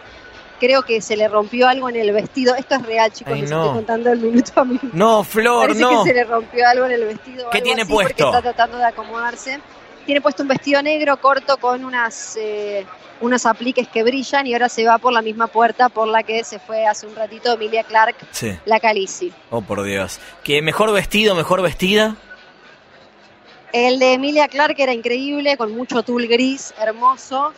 creo 0.61 0.83
que 0.85 1.01
se 1.01 1.17
le 1.17 1.27
rompió 1.27 1.67
algo 1.69 1.89
en 1.89 1.97
el 1.97 2.13
vestido. 2.13 2.55
Esto 2.55 2.77
es 2.77 2.83
real, 2.87 3.11
chicos, 3.13 3.33
Ay, 3.35 3.41
les 3.43 3.51
no. 3.51 3.63
estoy 3.63 3.75
contando 3.75 4.13
el 4.13 4.21
minuto 4.21 4.53
a 4.61 4.65
minuto. 4.65 4.89
No, 4.93 5.25
Flor, 5.25 5.63
Parece 5.67 5.81
no. 5.81 6.05
que 6.05 6.11
se 6.11 6.15
le 6.15 6.25
rompió 6.25 6.69
algo 6.69 6.85
en 6.87 6.93
el 6.93 7.05
vestido. 7.07 7.51
¿Qué 7.51 7.61
tiene 7.61 7.83
así, 7.83 7.93
porque 7.93 8.05
puesto? 8.15 8.27
Está 8.27 8.41
tratando 8.43 8.79
de 8.79 8.85
acomodarse. 8.85 9.61
Tiene 10.07 10.21
puesto 10.21 10.43
un 10.43 10.49
vestido 10.49 10.83
negro 10.83 11.17
corto 11.19 11.57
con 11.57 11.85
unas 11.85 12.37
eh, 12.37 12.85
unos 13.21 13.47
apliques 13.47 13.89
que 13.89 14.03
brillan 14.03 14.47
y 14.47 14.53
ahora 14.53 14.69
se 14.69 14.85
va 14.85 14.99
por 14.99 15.13
la 15.13 15.23
misma 15.23 15.47
puerta 15.47 15.89
por 15.89 16.09
la 16.09 16.23
que 16.23 16.45
se 16.45 16.59
fue 16.59 16.87
hace 16.87 17.07
un 17.07 17.15
ratito 17.17 17.53
Emilia 17.53 17.85
Clark, 17.85 18.17
Sí. 18.33 18.55
la 18.67 18.81
Calici. 18.81 19.33
Oh, 19.51 19.63
por 19.63 19.83
Dios. 19.83 20.21
¿Qué 20.43 20.61
mejor 20.63 20.93
vestido, 20.93 21.35
mejor 21.35 21.63
vestida? 21.63 22.17
El 23.73 23.99
de 23.99 24.13
Emilia 24.15 24.47
Clark 24.49 24.77
era 24.79 24.93
increíble, 24.93 25.57
con 25.57 25.75
mucho 25.75 26.03
tul 26.03 26.27
gris, 26.29 26.75
hermoso. 26.81 27.53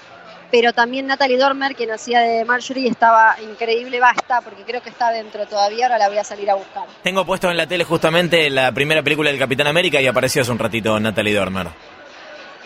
Pero 0.51 0.73
también 0.73 1.09
Natalie 1.09 1.37
Dormer, 1.39 1.75
quien 1.75 1.91
hacía 1.91 2.21
de 2.21 2.45
Marjorie, 2.45 2.89
estaba 2.89 3.35
increíble. 3.43 3.99
Basta, 3.99 4.41
porque 4.43 4.63
creo 4.63 4.81
que 4.81 4.91
está 4.91 5.11
dentro 5.11 5.45
todavía. 5.47 5.87
Ahora 5.87 5.99
la 5.99 6.09
voy 6.09 6.19
a 6.19 6.25
salir 6.25 6.49
a 6.49 6.55
buscar. 6.55 6.85
Tengo 7.03 7.27
puesto 7.27 7.51
en 7.51 7.57
la 7.57 7.67
tele 7.67 7.83
justamente 7.83 8.49
la 8.49 8.71
primera 8.71 9.03
película 9.03 9.29
del 9.31 9.41
Capitán 9.41 9.67
América 9.67 10.01
y 10.01 10.07
apareció 10.07 10.43
hace 10.43 10.53
un 10.53 10.59
ratito 10.61 10.99
Natalie 11.01 11.35
Dormer. 11.35 11.67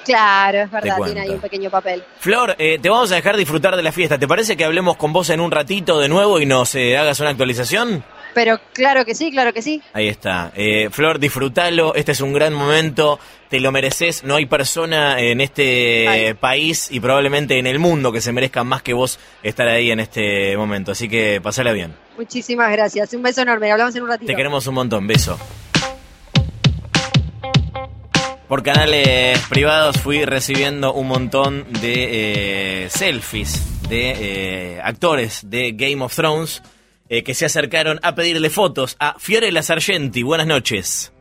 Claro, 0.05 0.59
es 0.59 0.71
verdad, 0.71 0.97
tiene 1.05 1.21
ahí 1.21 1.31
un 1.31 1.41
pequeño 1.41 1.71
papel. 1.71 2.03
Flor, 2.19 2.57
eh, 2.59 2.79
te 2.81 2.89
vamos 2.89 3.13
a 3.13 3.17
dejar 3.17 3.37
disfrutar 3.37 3.77
de 3.77 3.83
la 3.83 3.93
fiesta. 3.93 4.19
¿Te 4.19 4.29
parece 4.29 4.57
que 4.57 4.65
hablemos 4.65 4.97
con 4.97 5.13
vos 5.13 5.31
en 5.31 5.41
un 5.41 5.51
ratito 5.51 5.99
de 5.99 6.09
nuevo 6.09 6.41
y 6.41 6.47
nos 6.47 6.75
eh, 6.75 6.97
hagas 6.97 7.21
una 7.21 7.31
actualización? 7.31 8.05
Pero 8.35 8.61
claro 8.73 9.05
que 9.05 9.15
sí, 9.15 9.31
claro 9.31 9.53
que 9.53 9.63
sí. 9.63 9.83
Ahí 9.93 10.09
está. 10.09 10.53
Eh, 10.55 10.89
Flor, 10.91 11.19
disfrútalo. 11.19 11.95
Este 11.95 12.13
es 12.13 12.21
un 12.21 12.33
gran 12.33 12.55
momento. 12.55 13.19
Te 13.49 13.59
lo 13.59 13.73
mereces. 13.73 14.23
No 14.23 14.37
hay 14.37 14.47
persona 14.47 15.21
en 15.21 15.41
este 15.41 16.07
Ay. 16.07 16.35
país 16.35 16.89
y 16.93 17.01
probablemente 17.01 17.59
en 17.59 17.67
el 17.67 17.81
mundo 17.81 18.13
que 18.13 18.21
se 18.21 18.33
merezca 18.33 18.63
más 18.63 18.83
que 18.83 18.93
vos 18.93 19.19
estar 19.43 19.67
ahí 19.67 19.91
en 19.91 19.99
este 19.99 20.57
momento. 20.57 20.93
Así 20.93 21.09
que 21.09 21.41
pasala 21.43 21.73
bien. 21.73 21.95
Muchísimas 22.17 22.71
gracias. 22.71 23.13
Un 23.15 23.23
beso 23.23 23.43
enorme. 23.43 23.73
Hablamos 23.73 23.97
en 23.97 24.03
un 24.05 24.09
ratito. 24.11 24.27
Te 24.31 24.37
queremos 24.37 24.67
un 24.67 24.75
montón. 24.75 25.07
Beso. 25.09 25.37
Por 28.51 28.65
canales 28.65 29.39
privados 29.49 30.01
fui 30.01 30.25
recibiendo 30.25 30.93
un 30.93 31.07
montón 31.07 31.73
de 31.75 32.85
eh, 32.85 32.91
selfies 32.91 33.89
de 33.89 34.75
eh, 34.75 34.81
actores 34.83 35.49
de 35.49 35.71
Game 35.71 36.03
of 36.03 36.13
Thrones 36.13 36.61
eh, 37.09 37.23
que 37.23 37.33
se 37.35 37.47
acercaron 37.47 38.01
a 38.03 38.17
pedirle 38.17 38.51
fotos 38.51 38.97
a 38.99 39.15
Fiorella 39.21 39.63
Sargenti. 39.63 40.25
Buenas 40.25 40.49
noches. 40.49 41.13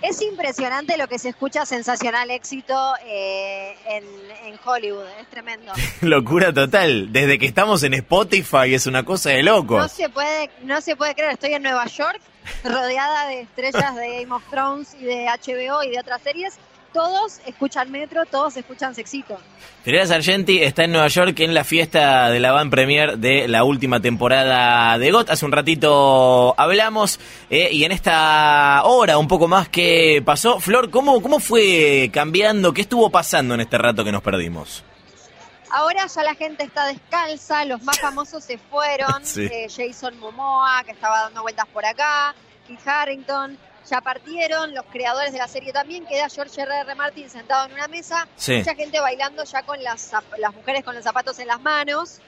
Es 0.00 0.22
impresionante 0.22 0.96
lo 0.96 1.08
que 1.08 1.18
se 1.18 1.28
escucha 1.28 1.66
sensacional 1.66 2.30
éxito 2.30 2.94
eh, 3.04 3.74
en, 3.90 4.04
en 4.46 4.58
Hollywood, 4.64 5.04
es 5.20 5.28
tremendo. 5.28 5.72
Locura 6.00 6.54
total. 6.54 7.12
Desde 7.12 7.38
que 7.38 7.44
estamos 7.44 7.82
en 7.82 7.92
Spotify 7.92 8.72
es 8.72 8.86
una 8.86 9.04
cosa 9.04 9.28
de 9.28 9.42
locos. 9.42 9.76
No 9.76 9.88
se 9.88 10.08
puede, 10.08 10.48
no 10.62 10.80
se 10.80 10.96
puede 10.96 11.14
creer, 11.14 11.32
estoy 11.32 11.52
en 11.52 11.64
Nueva 11.64 11.84
York, 11.84 12.18
rodeada 12.64 13.28
de 13.28 13.40
estrellas 13.40 13.94
de 13.94 14.20
Game 14.20 14.34
of 14.34 14.42
Thrones 14.50 14.94
y 15.00 15.04
de 15.04 15.26
HBO 15.26 15.82
y 15.82 15.90
de 15.90 16.00
otras 16.00 16.22
series. 16.22 16.58
Todos 16.92 17.40
escuchan 17.46 17.90
Metro, 17.92 18.26
todos 18.26 18.56
escuchan 18.56 18.96
Sexito. 18.96 19.38
Fiorella 19.84 20.06
Sargenti 20.06 20.60
está 20.60 20.84
en 20.84 20.92
Nueva 20.92 21.06
York 21.06 21.38
en 21.38 21.54
la 21.54 21.62
fiesta 21.62 22.28
de 22.30 22.40
la 22.40 22.50
van 22.50 22.68
premier 22.68 23.16
de 23.16 23.46
la 23.46 23.62
última 23.62 24.00
temporada 24.00 24.98
de 24.98 25.12
GOT. 25.12 25.30
Hace 25.30 25.46
un 25.46 25.52
ratito 25.52 26.52
hablamos 26.58 27.20
eh, 27.48 27.68
y 27.70 27.84
en 27.84 27.92
esta 27.92 28.82
hora 28.84 29.18
un 29.18 29.28
poco 29.28 29.46
más 29.46 29.68
que 29.68 30.20
pasó. 30.24 30.58
Flor, 30.58 30.90
¿cómo, 30.90 31.22
¿cómo 31.22 31.38
fue 31.38 32.10
cambiando? 32.12 32.74
¿Qué 32.74 32.80
estuvo 32.80 33.08
pasando 33.08 33.54
en 33.54 33.60
este 33.60 33.78
rato 33.78 34.04
que 34.04 34.10
nos 34.10 34.22
perdimos? 34.22 34.82
Ahora 35.70 36.06
ya 36.06 36.22
la 36.22 36.34
gente 36.34 36.64
está 36.64 36.86
descalza, 36.86 37.64
los 37.64 37.82
más 37.82 37.98
famosos 38.00 38.44
se 38.44 38.58
fueron. 38.58 39.24
Sí. 39.24 39.46
Eh, 39.50 39.68
Jason 39.68 40.18
Momoa, 40.18 40.82
que 40.84 40.90
estaba 40.92 41.22
dando 41.22 41.42
vueltas 41.42 41.66
por 41.68 41.84
acá, 41.84 42.34
Kit 42.66 42.80
Harrington, 42.84 43.56
ya 43.88 44.00
partieron. 44.00 44.74
Los 44.74 44.84
creadores 44.86 45.32
de 45.32 45.38
la 45.38 45.48
serie 45.48 45.72
también. 45.72 46.06
Queda 46.06 46.28
George 46.28 46.60
R. 46.60 46.80
R. 46.80 46.94
Martin 46.94 47.30
sentado 47.30 47.66
en 47.66 47.72
una 47.74 47.88
mesa. 47.88 48.26
Sí. 48.36 48.56
Mucha 48.58 48.74
gente 48.74 49.00
bailando 49.00 49.44
ya 49.44 49.62
con 49.62 49.82
las, 49.82 50.12
las 50.38 50.54
mujeres 50.54 50.84
con 50.84 50.94
los 50.94 51.04
zapatos 51.04 51.38
en 51.38 51.48
las 51.48 51.60
manos. 51.60 52.20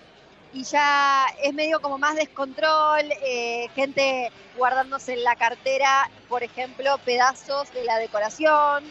Y 0.54 0.64
ya 0.64 1.26
es 1.42 1.54
medio 1.54 1.80
como 1.80 1.96
más 1.96 2.14
descontrol, 2.14 3.11
eh, 3.22 3.68
gente 3.75 4.30
guardándose 4.56 5.14
en 5.14 5.25
la 5.25 5.34
cartera, 5.34 6.11
por 6.28 6.42
ejemplo, 6.42 6.99
pedazos 7.06 7.72
de 7.72 7.84
la 7.84 7.96
decoración. 7.96 8.84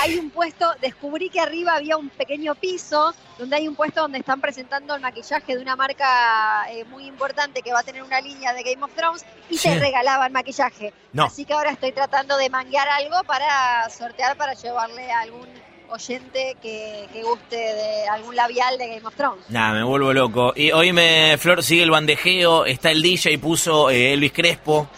Hay 0.00 0.18
un 0.18 0.30
puesto, 0.30 0.66
descubrí 0.80 1.28
que 1.28 1.40
arriba 1.40 1.74
había 1.74 1.96
un 1.96 2.08
pequeño 2.08 2.54
piso 2.54 3.12
donde 3.38 3.56
hay 3.56 3.68
un 3.68 3.74
puesto 3.74 4.00
donde 4.02 4.18
están 4.18 4.40
presentando 4.40 4.94
el 4.94 5.00
maquillaje 5.00 5.56
de 5.56 5.62
una 5.62 5.76
marca 5.76 6.66
eh, 6.70 6.84
muy 6.84 7.04
importante 7.06 7.60
que 7.62 7.72
va 7.72 7.80
a 7.80 7.82
tener 7.82 8.02
una 8.02 8.20
línea 8.20 8.52
de 8.54 8.62
Game 8.62 8.82
of 8.82 8.92
Thrones 8.94 9.24
y 9.50 9.58
Sí. 9.58 9.68
te 9.68 9.78
regalaban 9.78 10.32
maquillaje. 10.32 10.92
No. 11.12 11.24
Así 11.24 11.44
que 11.44 11.52
ahora 11.52 11.70
estoy 11.72 11.92
tratando 11.92 12.36
de 12.38 12.48
manguear 12.48 12.88
algo 12.88 13.22
para 13.26 13.88
sortear, 13.90 14.36
para 14.36 14.54
llevarle 14.54 15.10
a 15.12 15.20
algún 15.20 15.48
oyente 15.90 16.56
que, 16.62 17.08
que 17.12 17.22
guste 17.22 17.56
de 17.56 18.08
algún 18.08 18.36
labial 18.36 18.78
de 18.78 18.88
Game 18.94 19.06
of 19.06 19.14
Thrones. 19.16 19.44
Nada, 19.50 19.74
me 19.74 19.82
vuelvo 19.84 20.12
loco. 20.12 20.52
Y 20.56 20.70
hoy 20.72 20.92
me, 20.92 21.36
Flor, 21.38 21.62
sigue 21.62 21.82
el 21.82 21.90
bandejeo, 21.90 22.64
está 22.64 22.90
el 22.90 23.02
DJ, 23.02 23.38
puso 23.38 23.90
eh, 23.90 24.12
Elvis 24.12 24.32
Crespo. 24.32 24.88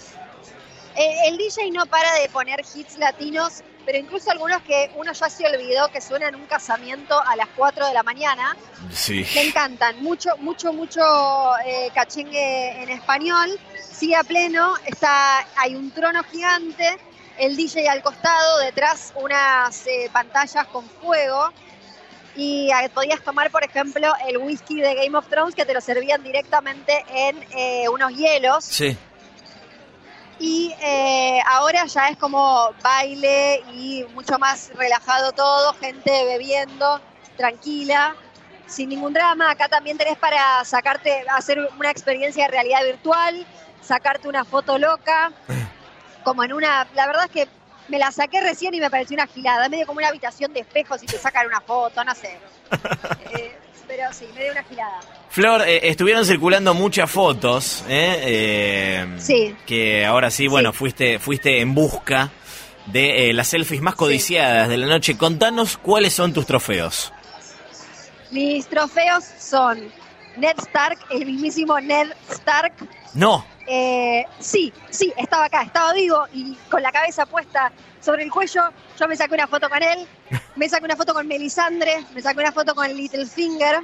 Eh, 0.96 1.28
el 1.28 1.38
DJ 1.38 1.70
no 1.70 1.86
para 1.86 2.14
de 2.14 2.28
poner 2.28 2.60
hits 2.74 2.98
latinos, 2.98 3.62
pero 3.84 3.98
incluso 3.98 4.30
algunos 4.30 4.62
que 4.62 4.90
uno 4.96 5.12
ya 5.12 5.28
se 5.28 5.46
olvidó 5.46 5.88
que 5.88 6.00
suenan 6.00 6.34
en 6.34 6.40
un 6.40 6.46
casamiento 6.46 7.20
a 7.20 7.36
las 7.36 7.48
4 7.56 7.86
de 7.88 7.94
la 7.94 8.02
mañana. 8.02 8.56
Sí. 8.92 9.26
Me 9.34 9.42
encantan, 9.48 10.02
mucho, 10.02 10.36
mucho, 10.38 10.72
mucho 10.72 11.00
eh, 11.64 11.90
cachengue 11.94 12.82
en 12.82 12.90
español. 12.90 13.58
Sigue 13.90 14.16
a 14.16 14.24
pleno, 14.24 14.74
está, 14.86 15.46
hay 15.56 15.74
un 15.74 15.90
trono 15.90 16.22
gigante, 16.24 16.98
el 17.38 17.56
DJ 17.56 17.88
al 17.88 18.02
costado, 18.02 18.58
detrás 18.58 19.12
unas 19.16 19.86
eh, 19.86 20.10
pantallas 20.12 20.66
con 20.66 20.88
fuego. 20.88 21.50
Y 22.34 22.70
eh, 22.70 22.88
podías 22.94 23.22
tomar, 23.22 23.50
por 23.50 23.62
ejemplo, 23.62 24.10
el 24.26 24.38
whisky 24.38 24.80
de 24.80 24.94
Game 24.94 25.16
of 25.16 25.28
Thrones 25.28 25.54
que 25.54 25.66
te 25.66 25.74
lo 25.74 25.80
servían 25.80 26.22
directamente 26.22 27.04
en 27.14 27.44
eh, 27.54 27.88
unos 27.90 28.12
hielos. 28.12 28.64
Sí. 28.64 28.96
Y 30.42 30.74
eh, 30.80 31.40
ahora 31.46 31.86
ya 31.86 32.08
es 32.08 32.16
como 32.16 32.74
baile 32.82 33.62
y 33.74 34.04
mucho 34.12 34.40
más 34.40 34.72
relajado 34.74 35.30
todo, 35.30 35.72
gente 35.74 36.24
bebiendo, 36.24 37.00
tranquila, 37.36 38.16
sin 38.66 38.88
ningún 38.88 39.12
drama. 39.12 39.52
Acá 39.52 39.68
también 39.68 39.96
tenés 39.96 40.18
para 40.18 40.64
sacarte, 40.64 41.24
hacer 41.30 41.60
una 41.78 41.92
experiencia 41.92 42.46
de 42.46 42.50
realidad 42.50 42.82
virtual, 42.82 43.46
sacarte 43.82 44.26
una 44.26 44.44
foto 44.44 44.78
loca, 44.78 45.30
como 46.24 46.42
en 46.42 46.54
una, 46.54 46.88
la 46.96 47.06
verdad 47.06 47.26
es 47.26 47.30
que 47.30 47.48
me 47.86 48.00
la 48.00 48.10
saqué 48.10 48.40
recién 48.40 48.74
y 48.74 48.80
me 48.80 48.90
pareció 48.90 49.14
una 49.14 49.28
gilada, 49.28 49.68
medio 49.68 49.86
como 49.86 49.98
una 49.98 50.08
habitación 50.08 50.52
de 50.52 50.60
espejos 50.60 51.04
y 51.04 51.06
te 51.06 51.18
sacan 51.18 51.46
una 51.46 51.60
foto, 51.60 52.02
no 52.02 52.16
sé. 52.16 52.40
Eh, 53.34 53.56
pero 53.94 54.10
sí, 54.10 54.26
medio 54.34 54.52
una 54.52 54.62
gilada. 54.64 55.00
Flor, 55.28 55.68
eh, 55.68 55.88
estuvieron 55.88 56.24
circulando 56.24 56.72
muchas 56.72 57.10
fotos, 57.10 57.84
¿eh? 57.88 58.20
Eh, 58.22 59.16
Sí. 59.18 59.54
que 59.66 60.06
ahora 60.06 60.30
sí, 60.30 60.48
bueno, 60.48 60.72
Sí. 60.72 60.78
fuiste, 60.78 61.18
fuiste 61.18 61.60
en 61.60 61.74
busca 61.74 62.30
de 62.86 63.28
eh, 63.28 63.32
las 63.34 63.48
selfies 63.48 63.82
más 63.82 63.94
codiciadas 63.94 64.70
de 64.70 64.78
la 64.78 64.86
noche. 64.86 65.18
Contanos 65.18 65.76
cuáles 65.76 66.14
son 66.14 66.32
tus 66.32 66.46
trofeos. 66.46 67.12
Mis 68.30 68.66
trofeos 68.66 69.24
son 69.38 69.78
Ned 70.38 70.54
Stark, 70.58 70.98
el 71.10 71.26
mismísimo 71.26 71.78
Ned 71.78 72.12
Stark. 72.30 72.72
No, 73.12 73.44
sí, 74.40 74.72
sí, 74.88 75.12
estaba 75.18 75.44
acá, 75.44 75.62
estaba 75.64 75.92
vivo 75.92 76.24
y 76.32 76.56
con 76.70 76.82
la 76.82 76.90
cabeza 76.90 77.26
puesta 77.26 77.70
sobre 78.02 78.24
el 78.24 78.30
cuello. 78.30 78.62
Yo 78.98 79.08
me 79.08 79.16
saqué 79.16 79.34
una 79.34 79.46
foto 79.46 79.70
con 79.70 79.82
él, 79.82 80.06
me 80.56 80.68
saqué 80.68 80.84
una 80.84 80.96
foto 80.96 81.14
con 81.14 81.26
Melisandre, 81.26 82.04
me 82.14 82.20
saqué 82.20 82.40
una 82.40 82.52
foto 82.52 82.74
con 82.74 82.92
Littlefinger, 82.92 83.80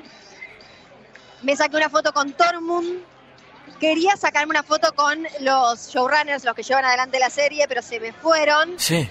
me 1.42 1.57
saqué 1.57 1.76
una 1.76 1.88
foto 1.88 2.12
con 2.12 2.33
Tormund. 2.33 3.00
Quería 3.78 4.16
sacarme 4.16 4.50
una 4.50 4.62
foto 4.62 4.92
con 4.94 5.26
los 5.40 5.88
showrunners, 5.88 6.44
los 6.44 6.54
que 6.54 6.62
llevan 6.62 6.85
adelante 6.85 7.18
la 7.18 7.31
serie, 7.31 7.66
pero 7.68 7.83
se 7.83 8.00
me 8.00 8.12
fueron. 8.12 8.74
sí. 8.78 9.09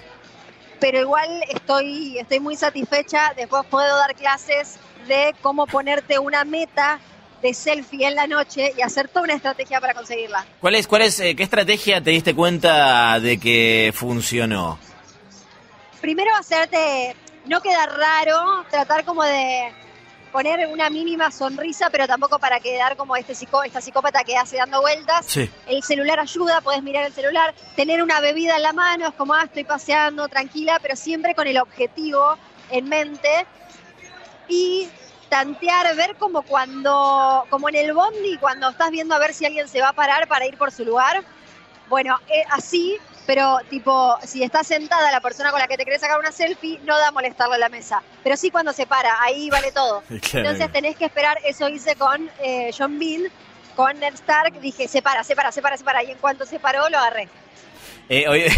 Pero 0.79 1.01
igual 1.01 1.43
estoy, 1.49 2.19
estoy 2.19 2.39
muy 2.39 2.55
satisfecha. 2.55 3.33
Después 3.35 3.65
puedo 3.67 3.97
dar 3.97 4.13
clases 4.13 4.77
de 5.07 5.33
cómo 5.41 5.65
ponerte 5.65 6.19
una 6.19 6.43
meta 6.43 6.99
de 7.41 7.53
selfie 7.55 8.05
en 8.07 8.13
la 8.13 8.27
noche 8.27 8.73
y 8.77 8.81
hacer 8.81 9.07
toda 9.07 9.23
una 9.23 9.33
estrategia 9.33 9.79
para 9.81 9.95
conseguirla. 9.95 10.45
¿Cuál 10.61 10.75
es, 10.75 10.87
cuál 10.87 11.01
es, 11.03 11.19
eh, 11.19 11.35
qué 11.35 11.41
estrategia 11.41 12.03
te 12.03 12.11
diste 12.11 12.35
cuenta 12.35 13.19
de 13.19 13.39
que 13.39 13.91
funcionó? 13.95 14.77
Primero 16.01 16.35
hacerte, 16.35 17.15
no 17.45 17.61
quedar 17.61 17.97
raro, 17.97 18.65
tratar 18.69 19.03
como 19.05 19.23
de 19.23 19.73
poner 20.31 20.67
una 20.67 20.89
mínima 20.89 21.31
sonrisa, 21.31 21.89
pero 21.89 22.05
tampoco 22.05 22.37
para 22.37 22.59
quedar 22.59 22.95
como 22.95 23.15
este 23.15 23.33
psicó, 23.33 23.63
esta 23.63 23.81
psicópata 23.81 24.23
que 24.23 24.37
hace 24.37 24.57
dando 24.57 24.81
vueltas. 24.81 25.25
Sí. 25.25 25.49
El 25.65 25.81
celular 25.83 26.19
ayuda, 26.19 26.61
podés 26.61 26.83
mirar 26.83 27.05
el 27.05 27.13
celular, 27.13 27.55
tener 27.75 28.03
una 28.03 28.19
bebida 28.19 28.57
en 28.57 28.63
la 28.63 28.73
mano, 28.73 29.07
es 29.07 29.13
como, 29.15 29.33
ah, 29.33 29.43
estoy 29.45 29.63
paseando, 29.63 30.27
tranquila, 30.27 30.79
pero 30.81 30.95
siempre 30.95 31.33
con 31.33 31.47
el 31.47 31.57
objetivo 31.57 32.37
en 32.69 32.87
mente. 32.87 33.45
Y 34.47 34.89
tantear, 35.29 35.95
ver 35.95 36.15
como 36.15 36.41
cuando, 36.43 37.45
como 37.49 37.69
en 37.69 37.75
el 37.75 37.93
bondi, 37.93 38.37
cuando 38.37 38.69
estás 38.69 38.91
viendo 38.91 39.15
a 39.15 39.19
ver 39.19 39.33
si 39.33 39.45
alguien 39.45 39.67
se 39.67 39.81
va 39.81 39.89
a 39.89 39.93
parar 39.93 40.27
para 40.27 40.45
ir 40.45 40.57
por 40.57 40.71
su 40.71 40.85
lugar. 40.85 41.23
Bueno, 41.89 42.19
eh, 42.27 42.43
así, 42.51 42.97
pero 43.25 43.59
tipo, 43.69 44.17
si 44.23 44.43
está 44.43 44.63
sentada 44.63 45.11
la 45.11 45.21
persona 45.21 45.51
con 45.51 45.59
la 45.59 45.67
que 45.67 45.77
te 45.77 45.85
querés 45.85 46.01
sacar 46.01 46.19
una 46.19 46.31
selfie, 46.31 46.79
no 46.83 46.97
da 46.97 47.11
molestarle 47.11 47.57
la 47.57 47.69
mesa. 47.69 48.01
Pero 48.23 48.37
sí 48.37 48.51
cuando 48.51 48.73
se 48.73 48.85
para, 48.85 49.21
ahí 49.21 49.49
vale 49.49 49.71
todo. 49.71 50.03
Entonces 50.09 50.71
tenés 50.71 50.95
que 50.95 51.05
esperar, 51.05 51.37
eso 51.43 51.69
hice 51.69 51.95
con 51.95 52.29
eh, 52.39 52.71
John 52.77 52.97
Bean, 52.99 53.23
con 53.75 53.99
Ned 53.99 54.13
Stark, 54.15 54.59
dije, 54.59 54.87
se 54.87 55.01
para, 55.01 55.23
se 55.23 55.35
para, 55.35 55.51
se 55.51 55.61
para, 55.61 55.77
se 55.77 55.83
para, 55.83 56.03
y 56.03 56.11
en 56.11 56.17
cuanto 56.17 56.45
se 56.45 56.59
paró, 56.59 56.89
lo 56.89 56.97
agarré. 56.97 57.29
Eh, 58.09 58.25
oye, 58.29 58.47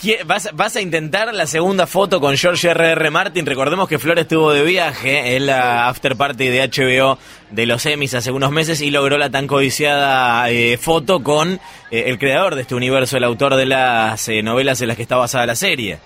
¿Qué- 0.00 0.24
¿Vas, 0.24 0.76
a 0.76 0.80
intentar 0.80 1.32
la 1.34 1.46
segunda 1.46 1.86
foto 1.86 2.20
con 2.20 2.36
George 2.36 2.68
R.R. 2.68 2.92
R. 2.92 3.10
Martin. 3.10 3.46
Recordemos 3.46 3.88
que 3.88 3.98
Flor 3.98 4.18
estuvo 4.18 4.52
de 4.52 4.62
viaje 4.62 5.36
en 5.36 5.46
la 5.46 5.88
after 5.88 6.16
party 6.16 6.48
de 6.48 6.68
HBO 6.68 7.18
de 7.50 7.66
los 7.66 7.84
Emmys 7.86 8.14
hace 8.14 8.30
unos 8.30 8.50
meses 8.50 8.80
y 8.80 8.90
logró 8.90 9.16
la 9.18 9.30
tan 9.30 9.46
codiciada 9.46 10.50
eh, 10.50 10.76
foto 10.76 11.22
con 11.22 11.60
eh, 11.90 12.04
el 12.06 12.18
creador 12.18 12.54
de 12.56 12.62
este 12.62 12.74
universo, 12.74 13.16
el 13.16 13.24
autor 13.24 13.56
de 13.56 13.66
las 13.66 14.28
eh, 14.28 14.42
novelas 14.42 14.80
en 14.80 14.88
las 14.88 14.96
que 14.96 15.02
está 15.04 15.16
basada 15.16 15.46
la 15.46 15.56
serie. 15.56 15.98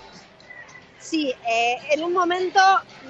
Sí, 0.99 1.33
en 1.91 2.03
un 2.03 2.13
momento 2.13 2.59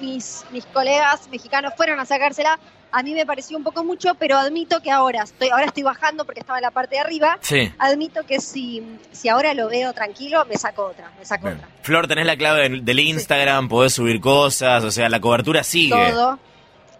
mis, 0.00 0.44
mis 0.50 0.64
colegas 0.66 1.28
mexicanos 1.30 1.74
fueron 1.76 2.00
a 2.00 2.06
sacársela. 2.06 2.58
A 2.92 3.02
mí 3.02 3.14
me 3.14 3.24
pareció 3.26 3.56
un 3.56 3.62
poco 3.64 3.84
mucho, 3.84 4.14
pero 4.16 4.36
admito 4.36 4.80
que 4.80 4.90
ahora 4.90 5.22
estoy, 5.22 5.48
ahora 5.50 5.66
estoy 5.66 5.82
bajando 5.84 6.24
porque 6.24 6.40
estaba 6.40 6.58
en 6.58 6.62
la 6.62 6.70
parte 6.70 6.96
de 6.96 7.00
arriba. 7.00 7.38
Sí. 7.40 7.72
Admito 7.78 8.24
que 8.26 8.40
si, 8.40 8.82
si 9.12 9.28
ahora 9.28 9.54
lo 9.54 9.68
veo 9.68 9.92
tranquilo, 9.92 10.44
me 10.46 10.56
saco 10.56 10.86
otra, 10.86 11.10
me 11.18 11.24
saco 11.24 11.48
Flor, 11.82 12.06
tenés 12.08 12.26
la 12.26 12.36
clave 12.36 12.62
del, 12.62 12.84
del 12.84 13.00
Instagram, 13.00 13.68
podés 13.68 13.92
subir 13.94 14.20
cosas, 14.20 14.82
o 14.84 14.90
sea, 14.90 15.08
la 15.08 15.20
cobertura 15.20 15.62
sigue. 15.62 15.94
otra. 15.94 16.10
Todo. 16.10 16.38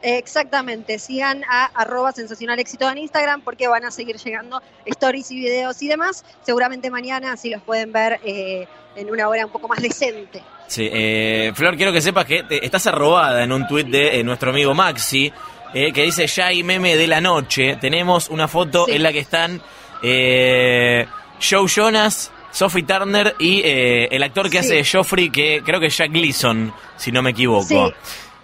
Exactamente, 0.03 0.99
sigan 0.99 1.45
a 1.49 1.67
arroba 1.75 2.13
sensacional 2.13 2.59
éxito 2.59 2.89
en 2.91 2.97
Instagram 2.99 3.43
porque 3.43 3.69
van 3.69 3.85
a 3.85 3.91
seguir 3.91 4.17
llegando 4.17 4.63
stories 4.87 5.31
y 5.31 5.37
videos 5.37 5.83
y 5.83 5.89
demás. 5.89 6.25
Seguramente 6.43 6.91
mañana 6.91 7.33
así 7.33 7.51
los 7.51 7.61
pueden 7.63 7.93
ver 7.93 8.19
eh, 8.25 8.67
en 8.97 9.11
una 9.11 9.29
hora 9.29 9.45
un 9.45 9.53
poco 9.53 9.69
más 9.69 9.83
decente. 9.83 10.43
Sí, 10.69 10.89
eh, 10.91 11.53
Flor, 11.55 11.77
quiero 11.77 11.93
que 11.93 12.01
sepas 12.01 12.25
que 12.25 12.45
te- 12.45 12.65
estás 12.65 12.87
arrobada 12.87 13.43
en 13.45 13.53
un 13.53 13.67
tuit 13.67 13.89
de 13.89 14.19
eh, 14.21 14.25
nuestro 14.25 14.51
amigo 14.51 14.73
Maxi, 14.73 15.31
eh, 15.75 15.93
que 15.93 16.03
dice 16.05 16.27
ya 16.27 16.47
hay 16.47 16.63
meme 16.63 16.97
de 16.97 17.07
la 17.07 17.21
noche. 17.21 17.77
Tenemos 17.81 18.29
una 18.29 18.49
foto 18.49 18.87
Sí. 18.87 18.93
en 18.93 19.03
la 19.03 19.13
que 19.13 19.19
están 19.21 19.61
eh, 20.03 21.07
Joe 21.41 21.69
Jonas, 21.69 22.31
Sophie 22.53 22.83
Turner 22.83 23.35
y 23.39 23.61
eh, 23.65 24.09
el 24.11 24.23
actor 24.23 24.47
que 24.51 24.59
Sí. 24.63 24.67
hace 24.67 24.75
de 24.77 24.85
Joffrey, 24.85 25.31
que 25.31 25.63
creo 25.65 25.79
que 25.81 25.87
es 25.87 25.97
Jack 25.97 26.11
Gleason, 26.13 26.73
si 26.97 27.13
no 27.13 27.23
me 27.23 27.31
equivoco. 27.31 27.89
Sí, 27.89 27.95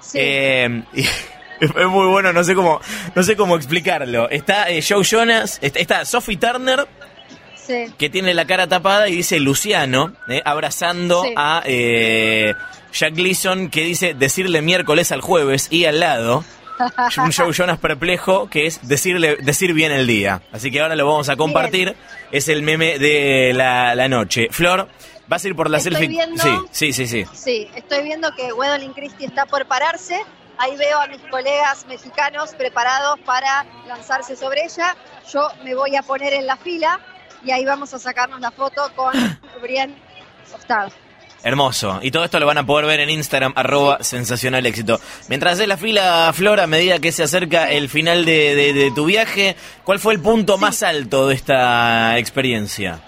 sí. 0.01 0.19
Eh, 0.21 0.83
y 0.95 1.01
es 1.61 1.87
muy 1.89 2.07
bueno, 2.07 2.33
no 2.33 2.45
sé 2.45 2.55
cómo, 2.55 2.81
no 3.15 3.23
sé 3.23 3.37
cómo 3.37 3.57
explicarlo. 3.57 4.29
Está 4.31 4.71
eh, 4.71 4.83
Joe 4.87 5.03
Jonas, 5.05 5.59
está, 5.63 5.79
está 5.81 6.05
Sophie 6.05 6.37
Turner, 6.37 6.87
sí. 7.57 7.87
que 7.99 8.09
tiene 8.11 8.33
la 8.35 8.47
cara 8.47 8.67
tapada 8.69 9.09
y 9.09 9.17
dice 9.17 9.41
Luciano, 9.41 10.13
eh, 10.29 10.43
abrazando 10.45 11.23
Sí. 11.25 11.33
a 11.37 11.63
eh, 11.65 12.55
Jack 12.93 13.15
Gleason, 13.15 13.69
que 13.71 13.83
dice 13.83 14.15
decirle 14.15 14.63
miércoles 14.63 15.11
al 15.13 15.21
jueves, 15.21 15.69
y 15.71 15.85
al 15.87 16.01
lado 16.01 16.45
un 17.19 17.33
Joe 17.33 17.53
Jonas 17.53 17.79
perplejo, 17.79 18.49
que 18.49 18.67
es 18.67 18.87
decirle 18.87 19.37
decir 19.37 19.73
bien 19.73 19.93
el 19.93 20.07
día. 20.07 20.43
Así 20.53 20.71
que 20.71 20.81
ahora 20.81 20.97
lo 20.97 21.07
vamos 21.07 21.29
a 21.29 21.37
compartir. 21.37 21.97
Es 22.31 22.49
el 22.49 22.63
meme 22.63 22.99
de 22.99 23.53
la, 23.55 23.95
la 23.95 24.09
noche. 24.09 24.49
Flor, 24.51 24.89
vas 25.27 25.45
a 25.45 25.49
ir 25.49 25.57
por 25.57 25.71
la 25.71 25.79
Estoy 25.79 25.93
selfie. 25.93 26.09
viendo. 26.09 26.43
Sí, 26.43 26.53
sí, 26.71 26.93
sí, 26.93 27.07
sí. 27.07 27.27
Sí, 27.33 27.69
estoy 27.75 28.03
viendo 28.05 28.31
que 28.35 28.51
Gwendolyn 28.53 28.93
Christie 28.93 29.27
está 29.27 29.47
por 29.47 29.67
pararse. 29.67 30.21
Ahí 30.59 30.77
veo 30.77 30.99
a 31.01 31.07
mis 31.07 31.21
colegas 31.31 31.87
mexicanos 31.87 32.55
preparados 32.55 33.19
para 33.21 33.65
lanzarse 33.87 34.37
sobre 34.37 34.65
ella. 34.65 34.97
Yo 35.33 35.49
me 35.65 35.75
voy 35.75 35.97
a 35.97 36.03
poner 36.03 36.33
en 36.33 36.47
la 36.47 36.57
fila 36.57 36.99
y 37.45 37.51
ahí 37.51 37.65
vamos 37.65 37.93
a 37.93 37.99
sacarnos 37.99 38.41
la 38.41 38.51
foto 38.51 38.91
con 38.97 39.13
Brienne 39.63 39.95
Ostad. 40.55 40.91
Hermoso. 41.47 42.01
Y 42.03 42.11
todo 42.11 42.25
esto 42.25 42.41
lo 42.41 42.47
van 42.47 42.59
a 42.59 42.67
poder 42.67 42.87
ver 42.87 42.99
en 42.99 43.09
Instagram, 43.09 43.53
arroba 43.55 44.03
sensacional 44.03 44.67
éxito. 44.67 45.01
Mientras 45.29 45.53
haces 45.55 45.69
la 45.69 45.77
fila, 45.77 46.33
Flor, 46.35 46.59
a 46.59 46.67
medida 46.67 46.99
que 46.99 47.13
se 47.13 47.23
acerca 47.23 47.71
el 47.71 47.89
final 47.89 48.25
de, 48.25 48.55
de- 48.57 48.73
de 48.73 48.91
tu 48.91 49.05
viaje, 49.05 49.55
¿cuál 49.85 50.01
fue 50.01 50.15
el 50.15 50.21
punto 50.21 50.59
más 50.59 50.83
alto 50.83 51.29
de 51.29 51.37
esta 51.37 52.19
experiencia? 52.19 53.01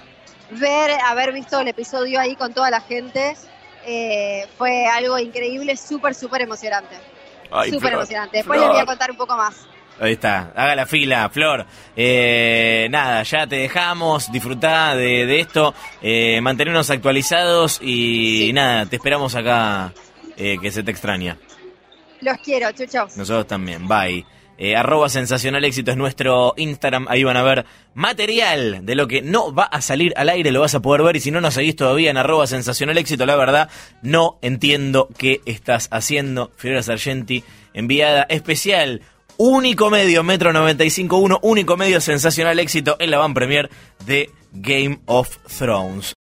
Ver, 0.53 0.93
haber 1.05 1.33
visto 1.33 1.59
el 1.59 1.67
episodio 1.67 2.21
ahí 2.21 2.37
con 2.37 2.55
toda 2.55 2.71
la 2.71 2.81
gente 2.81 3.37
eh, 3.85 4.47
fue 4.57 4.87
algo 4.87 5.19
increíble, 5.19 5.77
súper, 5.77 6.15
súper 6.15 6.43
emocionante. 6.43 6.95
Súper 7.71 7.95
emocionante. 7.95 8.37
Después 8.39 8.59
Flor. 8.61 8.71
les 8.71 8.77
voy 8.77 8.83
a 8.83 8.87
contar 8.87 9.11
un 9.11 9.17
poco 9.17 9.37
más. 9.37 9.57
Ahí 10.01 10.13
está, 10.13 10.53
haga 10.55 10.77
la 10.77 10.87
fila, 10.87 11.29
Flor. 11.31 11.67
Eh, 11.97 12.87
nada, 12.91 13.23
ya 13.25 13.47
te 13.47 13.57
dejamos, 13.57 14.31
disfrutá 14.31 14.95
de, 14.95 15.27
de 15.27 15.41
esto, 15.41 15.75
eh, 16.03 16.41
mantenernos 16.41 16.89
actualizados 16.91 17.81
y 17.83 18.47
Sí. 18.47 18.53
nada, 18.53 18.87
te 18.87 18.97
esperamos 18.97 19.35
acá, 19.35 19.93
eh, 20.37 20.57
que 20.63 20.71
se 20.71 20.83
te 20.85 20.91
extraña. 20.93 21.37
Los 22.21 22.37
quiero, 22.39 22.71
chuchos. 22.73 23.17
Nosotros 23.17 23.47
también, 23.49 23.89
bye. 23.89 24.25
Eh, 24.61 24.75
arroba 24.75 25.09
sensacional 25.09 25.65
éxito 25.65 25.93
es 25.93 25.97
nuestro 25.97 26.53
Instagram, 26.57 27.07
ahí 27.09 27.23
van 27.23 27.37
a 27.37 27.43
ver 27.45 27.65
material 27.95 28.85
de 28.85 28.95
lo 28.97 29.07
que 29.07 29.23
no 29.23 29.55
va 29.55 29.63
a 29.65 29.81
salir 29.81 30.13
al 30.17 30.29
aire, 30.29 30.51
lo 30.51 30.61
vas 30.61 30.75
a 30.75 30.81
poder 30.81 31.03
ver 31.03 31.15
y 31.15 31.21
si 31.21 31.31
no 31.31 31.41
nos 31.41 31.55
seguís 31.55 31.77
todavía 31.77 32.11
en 32.11 32.17
arroba 32.17 32.47
sensacional 32.49 32.99
éxito, 32.99 33.25
la 33.25 33.37
verdad, 33.37 33.69
no 34.03 34.39
entiendo 34.43 35.09
qué 35.17 35.41
estás 35.47 35.87
haciendo. 35.93 36.51
Fiorella 36.57 36.83
Sargenti, 36.83 37.45
enviada 37.73 38.27
especial, 38.29 39.03
único 39.39 39.89
medio, 39.89 40.23
Metro 40.23 40.53
95.1, 40.53 41.39
único 41.43 41.77
medio 41.77 42.01
sensacional 42.01 42.59
éxito 42.59 42.97
en 42.99 43.11
la 43.11 43.19
van 43.19 43.33
premier 43.33 43.71
de 44.05 44.31
Game 44.53 45.01
of 45.07 45.39
Thrones. 45.59 46.17